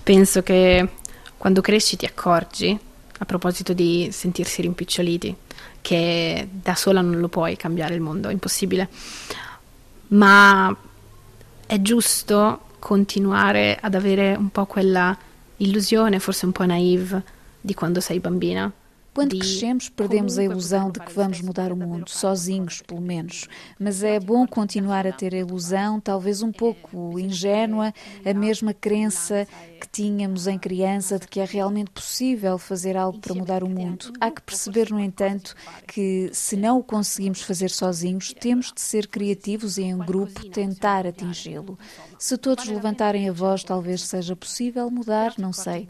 Penso 0.05 0.45
che 0.45 0.89
quando 1.37 1.61
cresci 1.61 1.97
ti 1.97 2.07
accorgi, 2.07 2.79
a 3.19 3.25
proposito 3.25 3.73
di 3.73 4.11
sentirsi 4.13 4.63
rimpiccioliti, 4.63 5.35
che 5.81 6.49
da 6.53 6.77
sola 6.77 7.01
non 7.01 7.19
lo 7.19 7.29
puoi 7.29 7.57
cambiare 7.57 7.97
il 7.97 8.01
mondo, 8.01 8.29
è 8.29 8.33
impossibile. 8.33 8.89
Ma 10.09 10.75
è 11.67 11.83
giusto 11.83 12.61
continuare 12.79 13.77
ad 13.81 13.97
avere 13.97 14.37
un 14.37 14.51
po' 14.51 14.67
quella 14.67 15.19
illusione, 15.57 16.21
forse 16.21 16.47
un 16.47 16.53
po' 16.53 16.65
naive, 16.65 17.39
di 17.61 17.75
quando 17.75 18.01
sei 18.01 18.21
bambina. 18.21 18.71
Quando 19.13 19.37
crescemos, 19.37 19.89
perdemos 19.89 20.39
a 20.39 20.45
ilusão 20.45 20.91
de 20.91 21.01
que 21.01 21.13
vamos 21.13 21.41
mudar 21.41 21.73
o 21.73 21.77
mundo, 21.77 22.09
sozinhos, 22.09 22.81
pelo 22.81 23.01
menos. 23.01 23.49
Mas 23.79 24.03
é 24.03 24.21
bom 24.21 24.47
continuar 24.47 25.07
a 25.07 25.13
ter 25.13 25.35
a 25.35 25.39
ilusão, 25.39 26.01
talvez 26.01 26.43
um 26.43 26.53
pouco 26.53 27.19
ingênua, 27.19 27.93
a 28.25 28.33
mesma 28.33 28.73
crença 28.73 29.49
que 29.81 29.89
tínhamos 29.89 30.47
em 30.47 30.59
criança 30.59 31.19
de 31.19 31.27
que 31.27 31.41
é 31.41 31.45
realmente 31.45 31.91
possível 31.91 32.57
fazer 32.57 32.97
algo 32.97 33.19
para 33.19 33.35
mudar 33.35 33.65
o 33.65 33.69
mundo. 33.69 34.13
Há 34.21 34.31
que 34.31 34.43
perceber, 34.43 34.91
no 34.91 35.01
entanto, 35.01 35.55
que 35.89 36.31
se 36.33 36.57
não 36.57 36.79
o 36.79 36.85
conseguimos 36.85 37.43
fazer 37.43 37.71
sozinhos, 37.71 38.33
temos 38.33 38.73
de 38.73 38.81
ser 38.81 39.09
criativos 39.09 39.77
e 39.77 39.83
em 39.83 39.99
grupo 39.99 40.49
tentar 40.51 41.07
atingi-lo. 41.07 41.79
Se 42.19 42.37
todos 42.37 42.67
levantarem 42.69 43.29
a 43.29 43.33
voz, 43.33 43.65
talvez 43.65 44.03
seja 44.03 44.37
possível 44.37 44.91
mudar, 44.91 45.35
não 45.39 45.53
sei, 45.53 45.89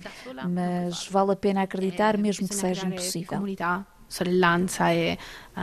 mas 0.48 1.06
vale 1.09 1.33
a 1.33 1.37
pena 1.37 1.62
acreditar, 1.62 2.16
mesmo 2.16 2.48
que 2.48 2.54
seja 2.54 2.87
impossível. 2.87 3.10
Comunità, 3.25 3.85
sorellanza 4.07 4.90
e 4.90 5.18
uh, 5.55 5.61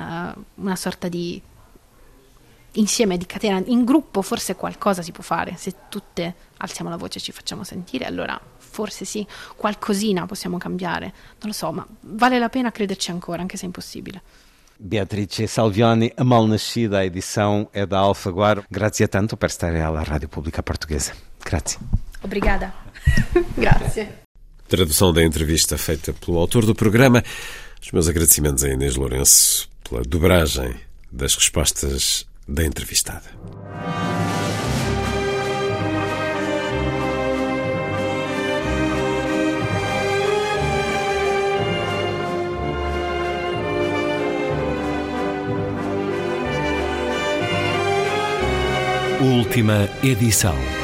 una 0.56 0.76
sorta 0.76 1.08
di 1.08 1.42
insieme 2.74 3.18
di 3.18 3.26
catena, 3.26 3.62
in 3.66 3.84
gruppo 3.84 4.22
forse 4.22 4.56
qualcosa 4.56 5.02
si 5.02 5.12
può 5.12 5.24
fare, 5.24 5.56
se 5.58 5.74
tutte 5.90 6.36
alziamo 6.58 6.90
la 6.90 6.96
voce 6.96 7.18
e 7.18 7.22
ci 7.22 7.32
facciamo 7.32 7.64
sentire, 7.64 8.06
allora 8.06 8.40
forse 8.58 9.06
sì, 9.06 9.26
qualcosina 9.56 10.26
possiamo 10.26 10.58
cambiare, 10.58 11.06
non 11.06 11.48
lo 11.48 11.54
so, 11.54 11.72
ma 11.72 11.86
vale 12.02 12.40
la 12.40 12.50
pena 12.50 12.72
crederci 12.72 13.12
ancora, 13.12 13.42
anche 13.42 13.58
se 13.58 13.64
è 13.64 13.66
impossibile. 13.66 14.22
Beatrice 14.80 15.48
Salviani, 15.48 16.12
a 16.16 16.24
mal 16.24 16.48
nascida, 16.48 17.00
a 17.00 17.04
edição 17.04 17.68
é 17.74 17.88
da 17.88 18.00
Alfaguara. 18.00 18.64
Grazie 18.70 19.08
tanto 19.08 19.36
per 19.36 19.50
stare 19.50 19.82
alla 19.82 20.04
Rádio 20.04 20.28
Pública 20.28 20.62
Portuguesa. 20.62 21.14
Grazie. 21.44 21.80
Obrigada. 22.22 22.72
Grazie. 23.56 24.26
Tradução 24.68 25.14
da 25.14 25.24
entrevista 25.24 25.78
feita 25.78 26.12
pelo 26.12 26.38
autor 26.38 26.66
do 26.66 26.76
programa. 26.76 27.24
Os 27.82 27.90
meus 27.92 28.10
agradecimentos 28.10 28.66
a 28.66 28.70
Inês 28.70 28.98
Lourenço 28.98 29.70
pela 29.88 30.02
dobragem 30.02 30.76
das 31.10 31.36
respostas 31.36 32.26
da 32.46 32.66
entrevistada. 32.66 33.26
Última 49.22 49.90
edição. 50.04 50.77